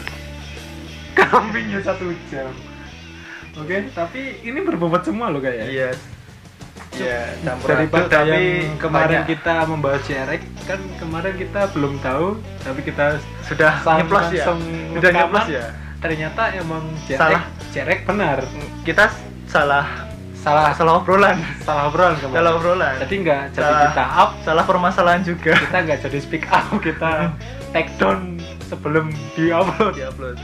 [1.18, 2.54] Kambingnya satu jam.
[3.58, 5.66] Oke, tapi ini berbobot semua loh kayaknya.
[5.68, 5.90] iya.
[6.98, 9.30] Iya aduk, daripada tapi yang kemarin banyak.
[9.30, 10.42] kita membahas cerek.
[10.66, 14.46] Kan kemarin kita belum tahu tapi kita sudah nyeplos ya?
[14.98, 15.66] sudah nyeplos ya?
[16.02, 17.44] Ternyata emang cerek Salah.
[17.70, 18.42] cerek benar.
[18.82, 19.14] Kita
[19.46, 19.86] salah.
[20.34, 20.74] Salah.
[20.74, 21.38] Salah obrolan.
[21.62, 22.38] Salah obrolan kemarin.
[22.42, 22.96] Salah obrolan.
[22.98, 23.82] Jadi nggak jadi Salah.
[23.94, 24.30] kita up.
[24.42, 25.54] Salah permasalahan juga.
[25.54, 27.12] Kita nggak jadi speak up kita
[27.78, 30.38] take down sebelum di upload di upload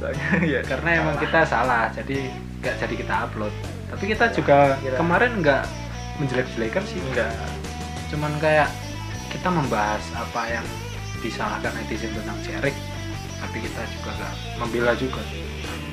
[0.00, 3.52] soalnya ya karena emang kita salah jadi nggak jadi kita upload.
[3.90, 4.96] Tapi kita juga Kira.
[4.96, 5.64] kemarin nggak
[6.22, 7.00] menjelek-jelekan sih.
[7.12, 7.32] Enggak
[8.10, 8.68] cuman kayak
[9.30, 10.66] kita membahas apa yang
[11.22, 12.74] disalahkan netizen tentang Cerik
[13.40, 15.20] tapi kita juga nggak membela juga.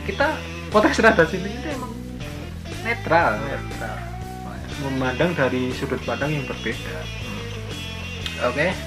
[0.07, 0.39] Kita
[0.71, 1.91] podcast rada sini itu emang
[2.83, 3.35] netral.
[3.43, 3.97] Netral.
[4.87, 6.95] Memandang dari sudut pandang yang berbeda.
[8.47, 8.86] Oke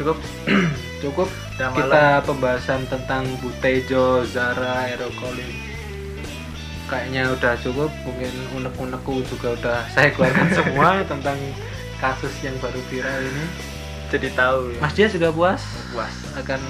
[0.00, 0.16] cukup?
[1.04, 1.28] Cukup.
[1.56, 5.48] Udah kita pembahasan tentang Butejo, Zara, Erokolin
[6.90, 7.88] kayaknya udah cukup.
[8.04, 11.38] Mungkin unek-unekku juga udah saya keluarkan semua tentang
[12.02, 13.44] kasus yang baru viral ini.
[14.12, 14.80] Jadi tahu ya.
[14.82, 15.62] Mas dia sudah puas?
[15.94, 16.12] Puas.
[16.36, 16.60] Akan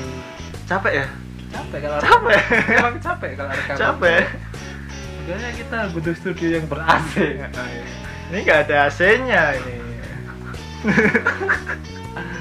[0.69, 1.07] capek ya?
[1.51, 2.41] Capek kalau capek.
[2.79, 4.23] emang capek kalau rekaman capek.
[5.27, 7.15] Makanya kita butuh studio yang ber AC
[8.31, 9.75] ini nggak ada AC-nya ini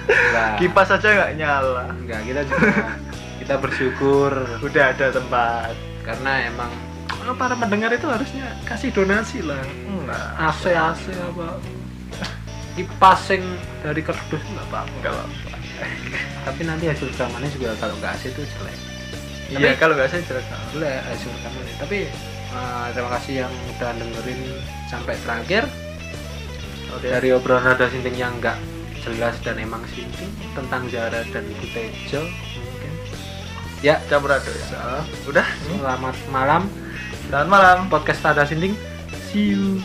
[0.09, 1.85] Nah, kipas aja nggak nyala.
[1.93, 2.77] Enggak kita juga
[3.41, 4.31] kita bersyukur.
[4.61, 5.73] Udah ada tempat.
[6.01, 6.71] Karena emang
[7.13, 9.61] eh, para pendengar itu harusnya kasih donasi lah.
[9.85, 10.25] Enggak.
[10.41, 11.61] AC AC apa.
[12.73, 13.45] Kipas yang
[13.85, 14.93] dari kardus nggak apa-apa.
[14.97, 15.49] Enggak apa-apa.
[16.49, 18.77] Tapi nanti hasil rekamannya juga kalau nggak AC itu jelek.
[19.49, 20.45] Iya kalau nggak saya jelek.
[20.73, 21.75] jelek hasil rekamannya.
[21.77, 21.99] Tapi
[22.49, 24.41] eh, terima kasih yang udah dengerin
[24.89, 25.63] sampai terakhir.
[26.89, 28.57] Dari obrolan rada sinting yang nggak
[29.03, 32.21] jelas dan emang sinting tentang Zara dan Ibu Tejo
[32.59, 32.93] mungkin.
[33.79, 33.99] Ya.
[34.11, 34.65] Campur aduk ya.
[34.67, 35.47] So, udah?
[35.67, 36.61] Selamat malam.
[37.27, 37.77] Selamat malam.
[37.87, 38.75] Podcast rada sinting.
[39.29, 39.79] See you